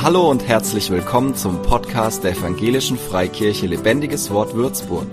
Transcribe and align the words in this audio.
Hallo 0.00 0.30
und 0.30 0.46
herzlich 0.46 0.90
willkommen 0.90 1.34
zum 1.34 1.60
Podcast 1.60 2.22
der 2.22 2.30
Evangelischen 2.30 2.96
Freikirche 2.96 3.66
Lebendiges 3.66 4.30
Wort 4.30 4.54
Würzburg. 4.54 5.08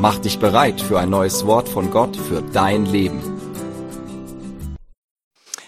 Mach 0.00 0.18
dich 0.18 0.38
bereit 0.38 0.80
für 0.80 0.98
ein 0.98 1.10
neues 1.10 1.44
Wort 1.44 1.68
von 1.68 1.90
Gott 1.90 2.16
für 2.16 2.40
dein 2.40 2.86
Leben. 2.86 3.20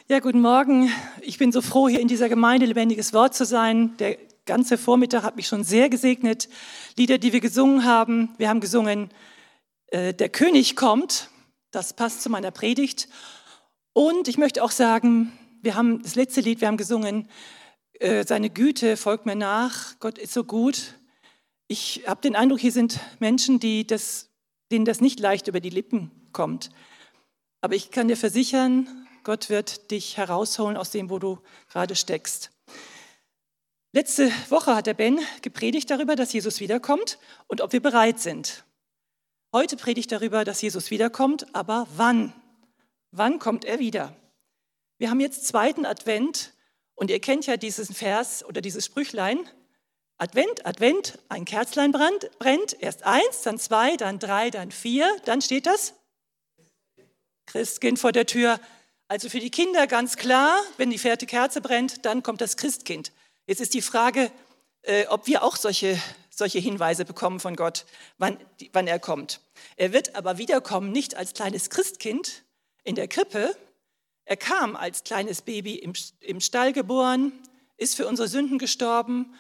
Ja, 0.08 0.21
guten 0.21 0.40
Morgen. 0.40 0.90
Ich 1.21 1.37
bin 1.37 1.53
so 1.53 1.61
froh, 1.61 1.87
hier 1.87 2.00
in 2.00 2.08
dieser 2.08 2.30
Gemeinde 2.30 2.64
Lebendiges 2.64 3.12
Wort 3.12 3.34
zu 3.34 3.45
sein. 3.45 3.95
Der 3.99 4.17
ganze 4.47 4.79
Vormittag 4.79 5.23
hat 5.23 5.37
mich 5.37 5.49
schon 5.49 5.63
sehr 5.63 5.91
gesegnet. 5.91 6.49
Lieder, 6.97 7.19
die 7.19 7.35
wir 7.35 7.41
gesungen 7.41 7.85
haben. 7.85 8.31
Wir 8.38 8.49
haben 8.49 8.61
gesungen, 8.61 9.11
äh, 9.88 10.15
der 10.15 10.31
König 10.31 10.77
kommt. 10.77 11.29
Das 11.73 11.93
passt 11.93 12.23
zu 12.23 12.31
meiner 12.31 12.53
Predigt. 12.53 13.09
Und 13.93 14.29
ich 14.29 14.38
möchte 14.38 14.65
auch 14.65 14.71
sagen, 14.71 15.31
wir 15.61 15.75
haben 15.75 16.02
das 16.02 16.15
letzte 16.15 16.41
Lied, 16.41 16.62
wir 16.62 16.69
haben 16.69 16.79
gesungen, 16.79 17.29
seine 18.01 18.51
Güte 18.51 18.97
folgt 18.97 19.27
mir 19.27 19.37
nach, 19.37 19.98
Gott 20.00 20.18
ist 20.18 20.32
so 20.32 20.45
gut. 20.45 20.95
Ich 21.68 22.05
habe 22.06 22.20
den 22.20 22.36
Eindruck, 22.36 22.60
hier 22.60 22.72
sind 22.72 23.00
Menschen, 23.19 23.59
die 23.59 23.86
das, 23.86 24.30
denen 24.70 24.84
das 24.84 25.00
nicht 25.00 25.19
leicht 25.19 25.48
über 25.48 25.60
die 25.60 25.70
Lippen 25.70 26.10
kommt. 26.32 26.70
Aber 27.60 27.74
ich 27.74 27.91
kann 27.91 28.09
dir 28.09 28.16
versichern, 28.16 29.06
Gott 29.24 29.50
wird 29.50 29.91
dich 29.91 30.16
herausholen 30.16 30.77
aus 30.77 30.91
dem, 30.91 31.10
wo 31.10 31.19
du 31.19 31.38
gerade 31.69 31.96
steckst. 31.96 32.52
Letzte 33.92 34.30
Woche 34.50 34.77
hat 34.77 34.86
der 34.86 34.94
Ben 34.94 35.19
gepredigt 35.42 35.91
darüber, 35.91 36.16
dass 36.16 36.33
Jesus 36.33 36.60
wiederkommt 36.60 37.19
und 37.47 37.60
ob 37.60 37.72
wir 37.72 37.80
bereit 37.80 38.20
sind. 38.20 38.64
Heute 39.52 39.77
predigt 39.77 40.12
darüber, 40.12 40.44
dass 40.44 40.60
Jesus 40.60 40.91
wiederkommt, 40.91 41.47
aber 41.55 41.88
wann? 41.97 42.34
Wann 43.10 43.38
kommt 43.38 43.64
er 43.64 43.78
wieder? 43.78 44.14
Wir 44.98 45.08
haben 45.08 45.20
jetzt 45.20 45.47
zweiten 45.47 45.86
Advent 45.86 46.52
und 46.96 47.10
ihr 47.10 47.20
kennt 47.20 47.46
ja 47.46 47.56
diesen 47.56 47.95
Vers 47.95 48.45
oder 48.45 48.60
dieses 48.60 48.86
Sprüchlein. 48.86 49.48
Advent, 50.18 50.64
Advent, 50.64 51.19
ein 51.28 51.45
Kerzlein 51.45 51.92
brennt, 51.92 52.30
brennt, 52.39 52.77
erst 52.80 53.05
eins, 53.05 53.42
dann 53.42 53.58
zwei, 53.58 53.97
dann 53.97 54.19
drei, 54.19 54.50
dann 54.50 54.72
vier, 54.72 55.14
dann 55.27 55.42
steht 55.42 55.67
das 55.67 55.94
Christkind 57.44 57.98
vor 57.98 58.12
der 58.12 58.27
Tür. 58.27 58.58
Also 59.08 59.28
für 59.28 59.41
die 59.41 59.50
Kinder 59.50 59.86
ganz 59.86 60.17
klar, 60.17 60.58
wenn 60.78 60.91
die 60.91 60.98
vierte 60.98 61.27
Kerze 61.27 61.61
brennt, 61.61 62.05
dann 62.06 62.22
kommt 62.22 62.41
das 62.41 62.56
Christkind. 62.56 63.12
Jetzt 63.47 63.61
ist 63.61 63.74
die 63.74 63.83
Frage, 63.83 64.33
äh, 64.83 65.06
ob 65.08 65.27
wir 65.27 65.42
auch 65.42 65.56
solche, 65.56 66.00
solche 66.30 66.58
Hinweise 66.58 67.05
bekommen 67.05 67.39
von 67.39 67.55
Gott, 67.55 67.84
wann, 68.17 68.39
wann 68.72 68.86
er 68.86 68.98
kommt. 68.98 69.41
Er 69.77 69.92
wird 69.92 70.17
aber 70.17 70.39
wiederkommen, 70.39 70.92
nicht 70.92 71.14
als 71.14 71.34
kleines 71.34 71.69
Christkind 71.69 72.42
in 72.84 72.94
der 72.94 73.06
Krippe, 73.06 73.55
er 74.27 74.36
kam 74.36 74.77
als 74.77 75.05
kleines 75.05 75.41
Baby 75.41 75.77
im, 75.77 75.94
im 76.20 76.41
Stall 76.41 76.72
geboren, 76.72 77.32
ist 77.77 77.96
für 77.96 78.06
unsere 78.06 78.28
Sünden 78.28 78.58
gestorben 78.58 79.34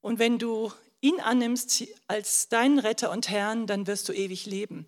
und 0.00 0.18
wenn 0.18 0.38
du 0.38 0.72
ihn 1.00 1.20
annimmst 1.20 1.84
als 2.08 2.48
deinen 2.48 2.78
Retter 2.78 3.10
und 3.10 3.28
Herrn, 3.28 3.66
dann 3.66 3.86
wirst 3.86 4.08
du 4.08 4.12
ewig 4.12 4.46
leben. 4.46 4.86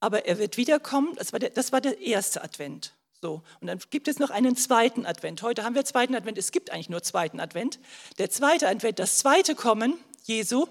Aber 0.00 0.26
er 0.26 0.38
wird 0.38 0.56
wiederkommen, 0.56 1.14
das 1.16 1.32
war 1.32 1.38
der, 1.38 1.50
das 1.50 1.72
war 1.72 1.80
der 1.80 2.00
erste 2.00 2.42
Advent. 2.42 2.94
So, 3.20 3.42
und 3.60 3.66
dann 3.66 3.78
gibt 3.90 4.08
es 4.08 4.18
noch 4.18 4.30
einen 4.30 4.56
zweiten 4.56 5.04
Advent. 5.04 5.42
Heute 5.42 5.62
haben 5.62 5.74
wir 5.74 5.84
zweiten 5.84 6.14
Advent, 6.14 6.38
es 6.38 6.52
gibt 6.52 6.70
eigentlich 6.70 6.88
nur 6.88 7.02
zweiten 7.02 7.38
Advent. 7.38 7.78
Der 8.18 8.30
zweite 8.30 8.66
Advent, 8.66 8.98
das 8.98 9.18
zweite 9.18 9.54
Kommen 9.54 9.98
Jesu, 10.24 10.66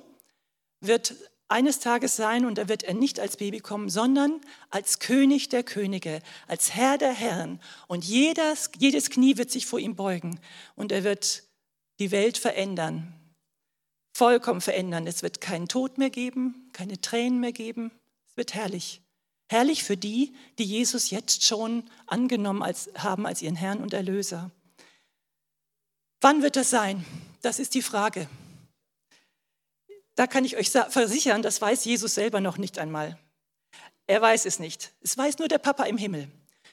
wird 0.81 1.13
eines 1.49 1.79
Tages 1.79 2.15
sein 2.15 2.45
und 2.45 2.57
da 2.57 2.69
wird 2.69 2.83
er 2.83 2.93
nicht 2.93 3.19
als 3.19 3.37
Baby 3.37 3.59
kommen, 3.59 3.89
sondern 3.89 4.39
als 4.69 4.99
König 4.99 5.49
der 5.49 5.63
Könige, 5.63 6.21
als 6.47 6.75
Herr 6.75 6.97
der 6.97 7.11
Herren. 7.11 7.59
Und 7.87 8.05
jedes, 8.05 8.71
jedes 8.77 9.09
Knie 9.09 9.37
wird 9.37 9.51
sich 9.51 9.65
vor 9.65 9.79
ihm 9.79 9.95
beugen 9.95 10.39
und 10.75 10.91
er 10.91 11.03
wird 11.03 11.43
die 11.99 12.11
Welt 12.11 12.37
verändern, 12.37 13.13
vollkommen 14.13 14.61
verändern. 14.61 15.07
Es 15.07 15.23
wird 15.23 15.41
keinen 15.41 15.67
Tod 15.67 15.97
mehr 15.97 16.11
geben, 16.11 16.69
keine 16.71 17.01
Tränen 17.01 17.39
mehr 17.39 17.51
geben. 17.51 17.91
Es 18.29 18.37
wird 18.37 18.53
herrlich. 18.53 19.01
Herrlich 19.49 19.83
für 19.83 19.97
die, 19.97 20.35
die 20.59 20.63
Jesus 20.63 21.09
jetzt 21.09 21.43
schon 21.43 21.83
angenommen 22.05 22.61
als, 22.61 22.91
haben 22.95 23.25
als 23.25 23.41
ihren 23.41 23.55
Herrn 23.55 23.81
und 23.81 23.93
Erlöser. 23.93 24.51
Wann 26.21 26.43
wird 26.43 26.55
das 26.55 26.69
sein? 26.69 27.03
Das 27.41 27.57
ist 27.57 27.73
die 27.73 27.81
Frage. 27.81 28.29
Da 30.19 30.27
kann 30.27 30.43
ich 30.43 30.57
euch 30.57 30.69
versichern, 30.69 31.41
das 31.41 31.61
weiß 31.61 31.85
Jesus 31.85 32.15
selber 32.15 32.41
noch 32.41 32.57
nicht 32.57 32.77
einmal. 32.77 33.17
Er 34.05 34.21
weiß 34.21 34.43
es 34.43 34.59
nicht. 34.59 34.91
Es 35.01 35.17
weiß 35.17 35.37
nur 35.37 35.47
der 35.47 35.59
Papa 35.59 35.85
im 35.85 35.97
Himmel. 35.97 36.27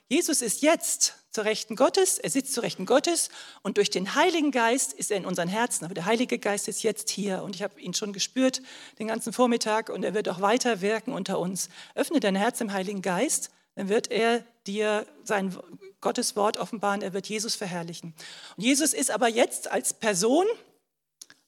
Jesus 0.08 0.42
ist 0.42 0.62
jetzt 0.62 1.14
zur 1.30 1.44
Rechten 1.44 1.76
Gottes, 1.76 2.18
er 2.18 2.28
sitzt 2.28 2.54
zur 2.54 2.64
Rechten 2.64 2.86
Gottes 2.86 3.28
und 3.62 3.76
durch 3.76 3.88
den 3.88 4.16
Heiligen 4.16 4.50
Geist 4.50 4.94
ist 4.94 5.12
er 5.12 5.18
in 5.18 5.24
unseren 5.24 5.46
Herzen. 5.46 5.84
Aber 5.84 5.94
der 5.94 6.06
Heilige 6.06 6.40
Geist 6.40 6.66
ist 6.66 6.82
jetzt 6.82 7.08
hier 7.08 7.44
und 7.44 7.54
ich 7.54 7.62
habe 7.62 7.80
ihn 7.80 7.94
schon 7.94 8.12
gespürt 8.12 8.62
den 8.98 9.06
ganzen 9.06 9.32
Vormittag 9.32 9.90
und 9.90 10.02
er 10.02 10.12
wird 10.12 10.28
auch 10.28 10.40
weiter 10.40 10.80
wirken 10.80 11.12
unter 11.12 11.38
uns. 11.38 11.68
Öffne 11.94 12.18
dein 12.18 12.34
Herz 12.34 12.60
im 12.60 12.72
Heiligen 12.72 13.00
Geist, 13.00 13.52
dann 13.76 13.88
wird 13.88 14.10
er 14.10 14.42
dir 14.66 15.06
sein 15.22 15.56
Gottes 16.00 16.34
Wort 16.34 16.56
offenbaren, 16.56 17.00
er 17.00 17.12
wird 17.12 17.28
Jesus 17.28 17.54
verherrlichen. 17.54 18.12
Und 18.56 18.64
Jesus 18.64 18.92
ist 18.92 19.12
aber 19.12 19.28
jetzt 19.28 19.70
als 19.70 19.94
Person 19.94 20.46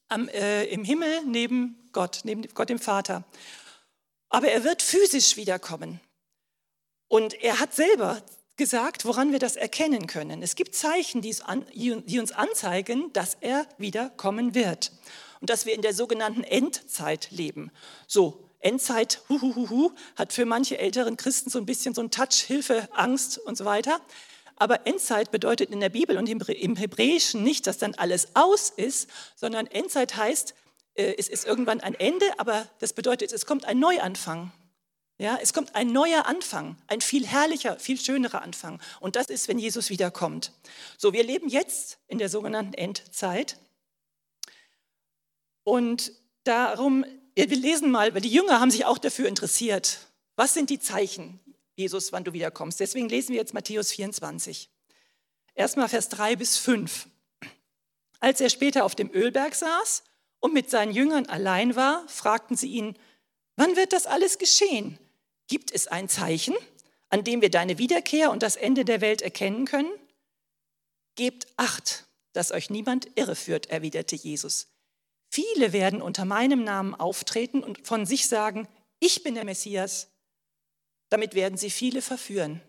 am, 0.08 0.28
äh, 0.28 0.64
im 0.64 0.84
Himmel 0.84 1.22
neben 1.24 1.88
Gott, 1.92 2.20
neben 2.24 2.42
Gott 2.54 2.68
dem 2.68 2.78
Vater. 2.78 3.24
Aber 4.28 4.48
er 4.48 4.64
wird 4.64 4.82
physisch 4.82 5.36
wiederkommen. 5.36 6.00
Und 7.08 7.34
er 7.42 7.60
hat 7.60 7.74
selber 7.74 8.22
gesagt, 8.56 9.04
woran 9.04 9.32
wir 9.32 9.38
das 9.38 9.56
erkennen 9.56 10.06
können. 10.06 10.42
Es 10.42 10.56
gibt 10.56 10.74
Zeichen, 10.74 11.22
die, 11.22 11.34
an, 11.42 11.64
die 11.72 12.18
uns 12.18 12.32
anzeigen, 12.32 13.12
dass 13.12 13.36
er 13.40 13.66
wiederkommen 13.78 14.54
wird. 14.54 14.92
Und 15.40 15.48
dass 15.48 15.64
wir 15.64 15.74
in 15.74 15.82
der 15.82 15.94
sogenannten 15.94 16.42
Endzeit 16.42 17.30
leben. 17.30 17.70
So, 18.06 18.50
Endzeit, 18.60 19.22
huhuhuhu, 19.28 19.92
hat 20.16 20.32
für 20.32 20.44
manche 20.44 20.78
älteren 20.78 21.16
Christen 21.16 21.48
so 21.48 21.58
ein 21.58 21.66
bisschen 21.66 21.94
so 21.94 22.02
ein 22.02 22.10
Touch, 22.10 22.42
Hilfe, 22.46 22.88
Angst 22.92 23.38
und 23.38 23.56
so 23.56 23.64
weiter. 23.64 24.00
Aber 24.58 24.86
Endzeit 24.86 25.30
bedeutet 25.30 25.70
in 25.70 25.80
der 25.80 25.88
Bibel 25.88 26.18
und 26.18 26.28
im 26.28 26.76
Hebräischen 26.76 27.42
nicht, 27.42 27.66
dass 27.66 27.78
dann 27.78 27.94
alles 27.94 28.28
aus 28.34 28.70
ist, 28.70 29.08
sondern 29.36 29.66
Endzeit 29.66 30.16
heißt, 30.16 30.54
äh, 30.94 31.14
es 31.16 31.28
ist 31.28 31.46
irgendwann 31.46 31.80
ein 31.80 31.94
Ende, 31.94 32.26
aber 32.38 32.66
das 32.80 32.92
bedeutet, 32.92 33.32
es 33.32 33.46
kommt 33.46 33.64
ein 33.64 33.78
Neuanfang. 33.78 34.52
Ja, 35.20 35.36
es 35.42 35.52
kommt 35.52 35.74
ein 35.74 35.88
neuer 35.88 36.26
Anfang, 36.26 36.76
ein 36.86 37.00
viel 37.00 37.26
herrlicher, 37.26 37.78
viel 37.80 37.98
schönerer 37.98 38.40
Anfang. 38.42 38.80
Und 39.00 39.16
das 39.16 39.26
ist, 39.26 39.48
wenn 39.48 39.58
Jesus 39.58 39.90
wiederkommt. 39.90 40.52
So, 40.96 41.12
wir 41.12 41.24
leben 41.24 41.48
jetzt 41.48 41.98
in 42.06 42.18
der 42.18 42.28
sogenannten 42.28 42.74
Endzeit. 42.74 43.58
Und 45.64 46.12
darum, 46.44 47.04
wir 47.34 47.46
lesen 47.48 47.90
mal, 47.90 48.14
weil 48.14 48.20
die 48.20 48.30
Jünger 48.30 48.60
haben 48.60 48.70
sich 48.70 48.84
auch 48.84 48.98
dafür 48.98 49.26
interessiert. 49.26 49.98
Was 50.36 50.54
sind 50.54 50.70
die 50.70 50.78
Zeichen? 50.78 51.40
Jesus, 51.78 52.10
wann 52.12 52.24
du 52.24 52.32
wiederkommst. 52.32 52.80
Deswegen 52.80 53.08
lesen 53.08 53.30
wir 53.30 53.36
jetzt 53.36 53.54
Matthäus 53.54 53.92
24. 53.92 54.68
Erstmal 55.54 55.88
Vers 55.88 56.08
3 56.08 56.34
bis 56.34 56.58
5. 56.58 57.06
Als 58.18 58.40
er 58.40 58.50
später 58.50 58.84
auf 58.84 58.96
dem 58.96 59.12
Ölberg 59.12 59.54
saß 59.54 60.02
und 60.40 60.52
mit 60.52 60.70
seinen 60.70 60.92
Jüngern 60.92 61.26
allein 61.26 61.76
war, 61.76 62.06
fragten 62.08 62.56
sie 62.56 62.72
ihn, 62.72 62.98
wann 63.54 63.76
wird 63.76 63.92
das 63.92 64.06
alles 64.06 64.38
geschehen? 64.38 64.98
Gibt 65.46 65.70
es 65.70 65.86
ein 65.86 66.08
Zeichen, 66.08 66.56
an 67.10 67.22
dem 67.22 67.42
wir 67.42 67.50
deine 67.50 67.78
Wiederkehr 67.78 68.32
und 68.32 68.42
das 68.42 68.56
Ende 68.56 68.84
der 68.84 69.00
Welt 69.00 69.22
erkennen 69.22 69.64
können? 69.64 69.92
Gebt 71.14 71.46
acht, 71.56 72.08
dass 72.32 72.50
euch 72.50 72.70
niemand 72.70 73.08
irreführt, 73.16 73.66
erwiderte 73.66 74.16
Jesus. 74.16 74.66
Viele 75.30 75.72
werden 75.72 76.02
unter 76.02 76.24
meinem 76.24 76.64
Namen 76.64 76.96
auftreten 76.96 77.62
und 77.62 77.86
von 77.86 78.04
sich 78.04 78.26
sagen, 78.26 78.66
ich 78.98 79.22
bin 79.22 79.36
der 79.36 79.44
Messias 79.44 80.08
damit 81.08 81.34
werden 81.34 81.58
sie 81.58 81.70
viele 81.70 82.02
verführen. 82.02 82.60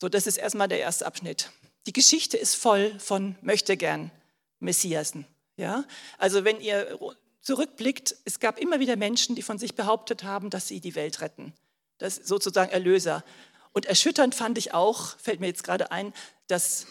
So, 0.00 0.08
das 0.08 0.26
ist 0.26 0.36
erstmal 0.36 0.68
der 0.68 0.80
erste 0.80 1.06
Abschnitt. 1.06 1.50
Die 1.86 1.92
Geschichte 1.92 2.36
ist 2.36 2.54
voll 2.54 2.98
von 2.98 3.36
möchtegern 3.40 4.10
Messiasen. 4.58 5.26
Ja? 5.56 5.84
Also 6.18 6.44
wenn 6.44 6.60
ihr 6.60 6.98
zurückblickt, 7.40 8.16
es 8.24 8.40
gab 8.40 8.58
immer 8.58 8.80
wieder 8.80 8.96
Menschen, 8.96 9.34
die 9.34 9.42
von 9.42 9.58
sich 9.58 9.74
behauptet 9.74 10.22
haben, 10.22 10.50
dass 10.50 10.68
sie 10.68 10.80
die 10.80 10.94
Welt 10.94 11.20
retten. 11.20 11.52
Das 11.98 12.18
ist 12.18 12.28
sozusagen 12.28 12.72
Erlöser. 12.72 13.24
Und 13.72 13.86
erschütternd 13.86 14.34
fand 14.34 14.58
ich 14.58 14.74
auch, 14.74 15.18
fällt 15.18 15.40
mir 15.40 15.46
jetzt 15.46 15.64
gerade 15.64 15.90
ein, 15.90 16.12
dass 16.46 16.86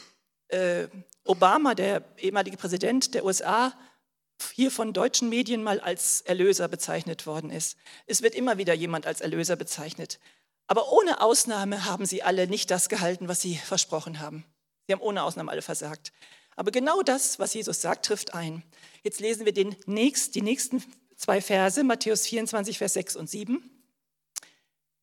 äh, 0.48 0.88
Obama, 1.26 1.76
der 1.76 2.04
ehemalige 2.18 2.58
Präsident 2.58 3.14
der 3.14 3.26
USA, 3.26 3.74
hier 4.54 4.72
von 4.72 4.94
deutschen 4.94 5.30
Medien 5.30 5.64
mal 5.64 5.80
als 5.80 6.22
Erlöser 6.22 6.68
bezeichnet 6.68 7.26
worden 7.26 7.50
ist. 7.50 7.78
Es 8.08 8.22
wird 8.22 8.36
immer 8.36 8.58
wieder 8.58 8.74
jemand 8.74 9.06
als 9.06 9.22
Erlöser 9.22 9.56
bezeichnet. 9.56 10.20
Aber 10.68 10.92
ohne 10.92 11.22
Ausnahme 11.22 11.86
haben 11.86 12.06
sie 12.06 12.24
alle 12.24 12.48
nicht 12.48 12.72
das 12.72 12.90
gehalten, 12.90 13.28
was 13.28 13.42
sie 13.42 13.56
versprochen 13.56 14.20
haben. 14.20 14.46
Sie 14.88 14.94
haben 14.94 15.02
ohne 15.02 15.24
Ausnahme 15.24 15.52
alle 15.52 15.62
versagt. 15.62 16.12
Aber 16.56 16.72
genau 16.72 17.02
das, 17.02 17.40
was 17.40 17.54
Jesus 17.54 17.82
sagt, 17.82 18.06
trifft 18.06 18.34
ein. 18.34 18.64
Jetzt 19.04 19.20
lesen 19.20 19.46
wir 19.46 19.54
den 19.54 19.76
nächst, 19.86 20.36
die 20.36 20.42
nächsten 20.42 20.84
zwei 21.16 21.42
Verse, 21.42 21.84
Matthäus 21.84 22.28
24, 22.28 22.78
Vers 22.78 22.94
6 22.94 23.16
und 23.16 23.30
7. 23.30 23.70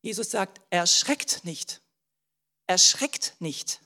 Jesus 0.01 0.31
sagt, 0.31 0.61
erschreckt 0.69 1.43
nicht. 1.43 1.81
Erschreckt 2.67 3.35
nicht. 3.39 3.81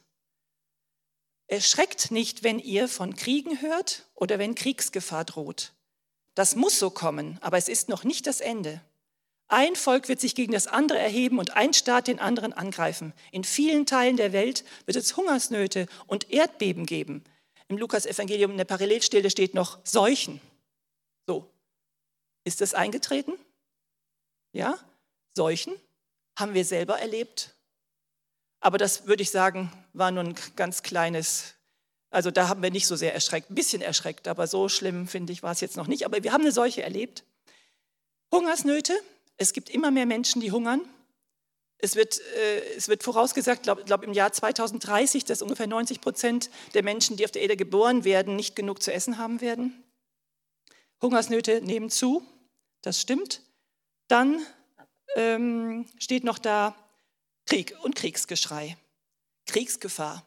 Erschreckt 1.47 2.11
nicht, 2.11 2.43
wenn 2.43 2.59
ihr 2.59 2.87
von 2.87 3.15
Kriegen 3.15 3.61
hört 3.61 4.05
oder 4.15 4.39
wenn 4.39 4.55
Kriegsgefahr 4.55 5.25
droht. 5.25 5.73
Das 6.35 6.55
muss 6.55 6.79
so 6.79 6.89
kommen, 6.89 7.37
aber 7.41 7.57
es 7.57 7.67
ist 7.67 7.89
noch 7.89 8.03
nicht 8.03 8.25
das 8.27 8.41
Ende. 8.41 8.81
Ein 9.47 9.75
Volk 9.75 10.09
wird 10.09 10.19
sich 10.19 10.33
gegen 10.33 10.53
das 10.53 10.67
andere 10.67 10.97
erheben 10.97 11.37
und 11.37 11.51
ein 11.51 11.73
Staat 11.73 12.07
den 12.07 12.19
anderen 12.19 12.53
angreifen. 12.53 13.13
In 13.31 13.43
vielen 13.43 13.85
Teilen 13.85 14.17
der 14.17 14.33
Welt 14.33 14.63
wird 14.85 14.97
es 14.97 15.15
Hungersnöte 15.15 15.87
und 16.07 16.31
Erdbeben 16.31 16.85
geben. 16.85 17.23
Im 17.67 17.77
Lukas-Evangelium 17.77 18.51
in 18.51 18.57
der 18.57 18.65
Parallelstelle 18.65 19.29
steht 19.29 19.53
noch 19.53 19.79
Seuchen. 19.83 20.41
So, 21.27 21.51
ist 22.45 22.61
das 22.61 22.73
eingetreten? 22.73 23.33
Ja, 24.53 24.77
Seuchen 25.35 25.75
haben 26.37 26.53
wir 26.53 26.65
selber 26.65 26.99
erlebt. 26.99 27.52
Aber 28.63 28.77
das 28.77 29.07
würde 29.07 29.21
ich 29.21 29.29
sagen, 29.29 29.69
war 29.91 30.09
nur 30.09 30.23
ein 30.23 30.35
ganz 30.55 30.83
kleines, 30.83 31.55
also 32.09 32.31
da 32.31 32.47
haben 32.47 32.63
wir 32.63 32.71
nicht 32.71 32.87
so 32.87 32.95
sehr 32.95 33.13
erschreckt, 33.13 33.51
ein 33.51 33.55
bisschen 33.55 33.81
erschreckt, 33.81 34.25
aber 34.29 34.47
so 34.47 34.69
schlimm, 34.69 35.05
finde 35.05 35.33
ich, 35.33 35.43
war 35.43 35.51
es 35.51 35.59
jetzt 35.59 35.75
noch 35.75 35.87
nicht. 35.87 36.05
Aber 36.05 36.23
wir 36.23 36.31
haben 36.31 36.43
eine 36.43 36.53
Seuche 36.53 36.81
erlebt. 36.81 37.25
Hungersnöte, 38.31 38.93
es 39.35 39.51
gibt 39.51 39.69
immer 39.69 39.91
mehr 39.91 40.05
Menschen, 40.05 40.39
die 40.39 40.53
hungern. 40.53 40.79
Es 41.77 41.97
wird, 41.97 42.21
äh, 42.37 42.75
es 42.77 42.87
wird 42.87 43.03
vorausgesagt, 43.03 43.63
glaube 43.63 43.83
glaub, 43.83 44.01
im 44.01 44.13
Jahr 44.13 44.31
2030, 44.31 45.25
dass 45.25 45.41
ungefähr 45.41 45.67
90 45.67 45.99
Prozent 45.99 46.49
der 46.73 46.83
Menschen, 46.83 47.17
die 47.17 47.25
auf 47.25 47.31
der 47.31 47.41
Erde 47.41 47.57
geboren 47.57 48.05
werden, 48.05 48.37
nicht 48.37 48.55
genug 48.55 48.81
zu 48.81 48.93
essen 48.93 49.17
haben 49.17 49.41
werden. 49.41 49.83
Hungersnöte 51.01 51.59
nehmen 51.61 51.89
zu, 51.89 52.25
das 52.81 53.01
stimmt. 53.01 53.41
Dann 54.07 54.39
ähm, 55.17 55.85
steht 55.99 56.23
noch 56.23 56.39
da 56.39 56.77
Krieg 57.45 57.75
und 57.83 57.95
Kriegsgeschrei, 57.95 58.77
Kriegsgefahr. 59.45 60.25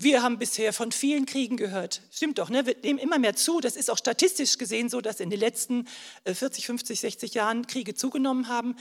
Wir 0.00 0.22
haben 0.22 0.38
bisher 0.38 0.72
von 0.72 0.92
vielen 0.92 1.26
Kriegen 1.26 1.56
gehört. 1.56 2.02
Stimmt 2.12 2.38
doch, 2.38 2.50
ne? 2.50 2.64
wir 2.66 2.76
nehmen 2.82 3.00
immer 3.00 3.18
mehr 3.18 3.34
zu. 3.34 3.60
Das 3.60 3.74
ist 3.74 3.90
auch 3.90 3.98
statistisch 3.98 4.56
gesehen 4.56 4.88
so, 4.88 5.00
dass 5.00 5.18
in 5.18 5.28
den 5.28 5.40
letzten 5.40 5.88
40, 6.24 6.66
50, 6.66 7.00
60 7.00 7.34
Jahren 7.34 7.66
Kriege 7.66 7.94
zugenommen 7.94 8.46
haben. 8.46 8.76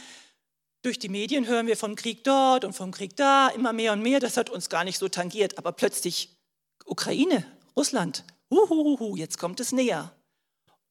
Durch 0.84 1.00
die 1.00 1.10
Medien 1.10 1.48
hören 1.48 1.66
wir 1.66 1.76
vom 1.76 1.96
Krieg 1.96 2.24
dort 2.24 2.66
und 2.66 2.74
vom 2.74 2.92
Krieg 2.92 3.16
da, 3.16 3.50
immer 3.50 3.74
mehr 3.74 3.94
und 3.94 4.04
mehr. 4.04 4.20
Das 4.20 4.38
hat 4.38 4.52
uns 4.52 4.70
gar 4.70 4.84
nicht 4.84 5.00
so 5.00 5.10
tangiert. 5.10 5.58
Aber 5.58 5.72
plötzlich 5.72 6.38
Ukraine, 6.86 7.46
Russland, 7.76 8.24
huhuhu, 8.52 9.16
jetzt 9.16 9.40
kommt 9.40 9.60
es 9.60 9.72
näher. 9.72 10.16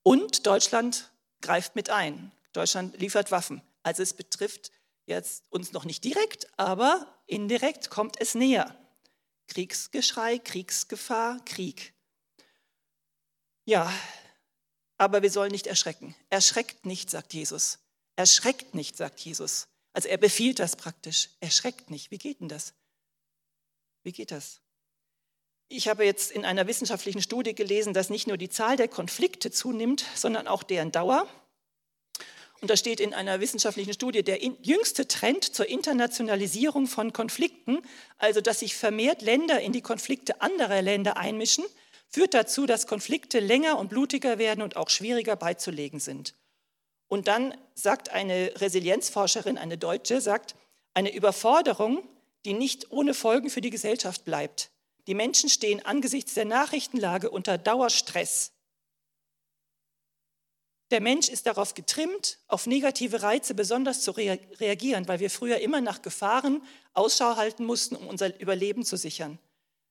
Und 0.02 0.44
Deutschland 0.44 1.10
greift 1.40 1.76
mit 1.76 1.88
ein. 1.88 2.32
Deutschland 2.52 2.98
liefert 3.00 3.30
Waffen. 3.30 3.62
Also 3.84 4.02
es 4.02 4.12
betrifft 4.12 4.72
jetzt 5.06 5.44
uns 5.50 5.72
noch 5.72 5.84
nicht 5.84 6.04
direkt, 6.04 6.46
aber 6.58 7.06
indirekt 7.26 7.90
kommt 7.90 8.20
es 8.20 8.34
näher. 8.34 8.76
Kriegsgeschrei, 9.48 10.38
Kriegsgefahr, 10.38 11.44
Krieg. 11.44 11.94
Ja, 13.64 13.92
aber 14.98 15.22
wir 15.22 15.30
sollen 15.30 15.52
nicht 15.52 15.66
erschrecken. 15.66 16.14
Erschreckt 16.30 16.86
nicht, 16.86 17.10
sagt 17.10 17.32
Jesus. 17.34 17.78
Erschreckt 18.16 18.74
nicht, 18.74 18.96
sagt 18.96 19.20
Jesus. 19.20 19.68
Also 19.92 20.08
er 20.08 20.18
befiehlt 20.18 20.58
das 20.58 20.76
praktisch. 20.76 21.30
Erschreckt 21.40 21.90
nicht. 21.90 22.10
Wie 22.10 22.18
geht 22.18 22.40
denn 22.40 22.48
das? 22.48 22.74
Wie 24.02 24.12
geht 24.12 24.30
das? 24.30 24.60
Ich 25.68 25.88
habe 25.88 26.04
jetzt 26.04 26.30
in 26.30 26.44
einer 26.44 26.66
wissenschaftlichen 26.66 27.20
Studie 27.20 27.54
gelesen, 27.54 27.92
dass 27.92 28.08
nicht 28.08 28.28
nur 28.28 28.36
die 28.36 28.48
Zahl 28.48 28.76
der 28.76 28.88
Konflikte 28.88 29.50
zunimmt, 29.50 30.04
sondern 30.14 30.46
auch 30.46 30.62
deren 30.62 30.92
Dauer. 30.92 31.28
Und 32.66 32.70
da 32.70 32.76
steht 32.76 32.98
in 32.98 33.14
einer 33.14 33.38
wissenschaftlichen 33.38 33.92
Studie, 33.92 34.24
der 34.24 34.42
jüngste 34.42 35.06
Trend 35.06 35.44
zur 35.44 35.68
Internationalisierung 35.68 36.88
von 36.88 37.12
Konflikten, 37.12 37.78
also 38.18 38.40
dass 38.40 38.58
sich 38.58 38.74
vermehrt 38.74 39.22
Länder 39.22 39.60
in 39.60 39.70
die 39.70 39.82
Konflikte 39.82 40.40
anderer 40.40 40.82
Länder 40.82 41.16
einmischen, 41.16 41.64
führt 42.08 42.34
dazu, 42.34 42.66
dass 42.66 42.88
Konflikte 42.88 43.38
länger 43.38 43.78
und 43.78 43.88
blutiger 43.88 44.38
werden 44.38 44.62
und 44.62 44.74
auch 44.74 44.90
schwieriger 44.90 45.36
beizulegen 45.36 46.00
sind. 46.00 46.34
Und 47.06 47.28
dann 47.28 47.54
sagt 47.74 48.08
eine 48.08 48.50
Resilienzforscherin, 48.56 49.58
eine 49.58 49.78
Deutsche, 49.78 50.20
sagt, 50.20 50.56
eine 50.92 51.14
Überforderung, 51.14 52.02
die 52.46 52.54
nicht 52.54 52.90
ohne 52.90 53.14
Folgen 53.14 53.48
für 53.48 53.60
die 53.60 53.70
Gesellschaft 53.70 54.24
bleibt. 54.24 54.72
Die 55.06 55.14
Menschen 55.14 55.48
stehen 55.48 55.86
angesichts 55.86 56.34
der 56.34 56.46
Nachrichtenlage 56.46 57.30
unter 57.30 57.58
Dauerstress. 57.58 58.50
Der 60.92 61.00
Mensch 61.00 61.28
ist 61.28 61.46
darauf 61.46 61.74
getrimmt, 61.74 62.38
auf 62.46 62.66
negative 62.66 63.22
Reize 63.22 63.54
besonders 63.54 64.02
zu 64.02 64.12
reagieren, 64.12 65.08
weil 65.08 65.18
wir 65.18 65.30
früher 65.30 65.58
immer 65.58 65.80
nach 65.80 66.00
Gefahren 66.00 66.62
Ausschau 66.94 67.36
halten 67.36 67.64
mussten, 67.64 67.96
um 67.96 68.06
unser 68.06 68.38
Überleben 68.40 68.84
zu 68.84 68.96
sichern. 68.96 69.38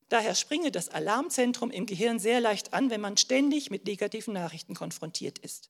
Daher 0.08 0.36
springe 0.36 0.72
das 0.72 0.88
Alarmzentrum 0.88 1.70
im 1.70 1.86
Gehirn 1.86 2.20
sehr 2.20 2.40
leicht 2.40 2.74
an, 2.74 2.90
wenn 2.92 3.02
man 3.02 3.18
ständig 3.18 3.72
mit 3.72 3.86
negativen 3.86 4.34
Nachrichten 4.34 4.74
konfrontiert 4.74 5.38
ist. 5.40 5.70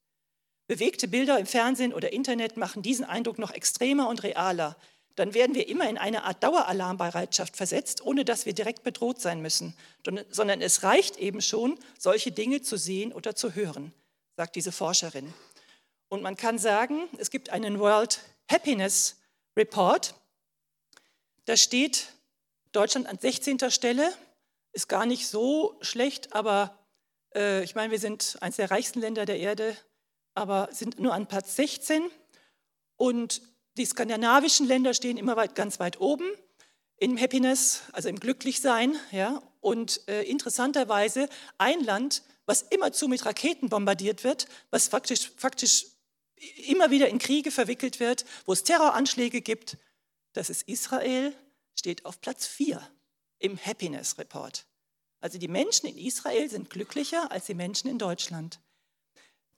Bewegte 0.68 1.08
Bilder 1.08 1.40
im 1.40 1.46
Fernsehen 1.48 1.94
oder 1.94 2.14
Internet 2.14 2.58
machen 2.58 2.84
diesen 2.84 3.06
Eindruck 3.06 3.40
noch 3.40 3.52
extremer 3.52 4.10
und 4.10 4.24
realer. 4.24 4.76
Dann 5.16 5.34
werden 5.34 5.56
wir 5.56 5.68
immer 5.70 5.90
in 5.90 5.98
eine 5.98 6.24
Art 6.24 6.44
Daueralarmbereitschaft 6.44 7.56
versetzt, 7.56 8.06
ohne 8.06 8.26
dass 8.26 8.46
wir 8.46 8.54
direkt 8.54 8.84
bedroht 8.84 9.22
sein 9.22 9.42
müssen, 9.42 9.74
sondern 10.30 10.62
es 10.62 10.84
reicht 10.84 11.18
eben 11.18 11.42
schon, 11.42 11.80
solche 11.98 12.32
Dinge 12.32 12.62
zu 12.62 12.78
sehen 12.78 13.14
oder 13.14 13.36
zu 13.36 13.56
hören 13.56 13.94
sagt 14.36 14.56
diese 14.56 14.72
Forscherin. 14.72 15.34
Und 16.10 16.22
man 16.22 16.36
kann 16.36 16.60
sagen, 16.60 17.08
es 17.18 17.32
gibt 17.32 17.50
einen 17.50 17.80
World 17.80 18.20
Happiness 18.50 19.18
Report. 19.58 20.16
Da 21.46 21.58
steht 21.58 22.08
Deutschland 22.72 23.08
an 23.08 23.18
16. 23.18 23.72
Stelle, 23.72 24.14
ist 24.74 24.90
gar 24.90 25.06
nicht 25.06 25.28
so 25.28 25.78
schlecht, 25.82 26.34
aber 26.34 26.78
äh, 27.34 27.64
ich 27.64 27.76
meine, 27.76 27.92
wir 27.92 28.00
sind 28.00 28.38
eines 28.42 28.58
der 28.58 28.72
reichsten 28.72 29.00
Länder 29.00 29.26
der 29.26 29.40
Erde, 29.40 29.78
aber 30.34 30.70
sind 30.72 31.00
nur 31.00 31.14
an 31.14 31.28
Platz 31.28 31.56
16. 31.56 32.12
Und 32.98 33.42
die 33.78 33.86
skandinavischen 33.86 34.68
Länder 34.68 34.94
stehen 34.94 35.18
immer 35.18 35.36
weit, 35.36 35.56
ganz 35.56 35.80
weit 35.80 36.00
oben 36.00 36.30
im 36.98 37.18
Happiness, 37.18 37.84
also 37.92 38.10
im 38.10 38.20
Glücklichsein. 38.20 38.96
Ja? 39.12 39.42
Und 39.62 40.08
äh, 40.08 40.24
interessanterweise 40.24 41.30
ein 41.58 41.82
Land, 41.84 42.24
was 42.46 42.62
immerzu 42.64 43.08
mit 43.08 43.26
Raketen 43.26 43.70
bombardiert 43.70 44.24
wird, 44.24 44.48
was 44.70 44.88
faktisch, 44.88 45.32
faktisch 45.38 45.86
immer 46.68 46.92
wieder 46.92 47.10
in 47.10 47.20
Kriege 47.20 47.52
verwickelt 47.52 48.00
wird, 48.00 48.26
wo 48.46 48.54
es 48.54 48.64
Terroranschläge 48.64 49.42
gibt, 49.42 49.78
das 50.34 50.50
ist 50.50 50.64
Israel, 50.64 51.34
steht 51.76 52.06
auf 52.06 52.20
Platz 52.22 52.46
4 52.46 52.82
im 53.40 53.58
Happiness 53.58 54.18
Report. 54.18 54.66
Also 55.22 55.38
die 55.38 55.48
Menschen 55.48 55.88
in 55.88 55.98
Israel 55.98 56.50
sind 56.50 56.70
glücklicher 56.70 57.32
als 57.32 57.46
die 57.46 57.54
Menschen 57.54 57.90
in 57.90 57.98
Deutschland. 57.98 58.60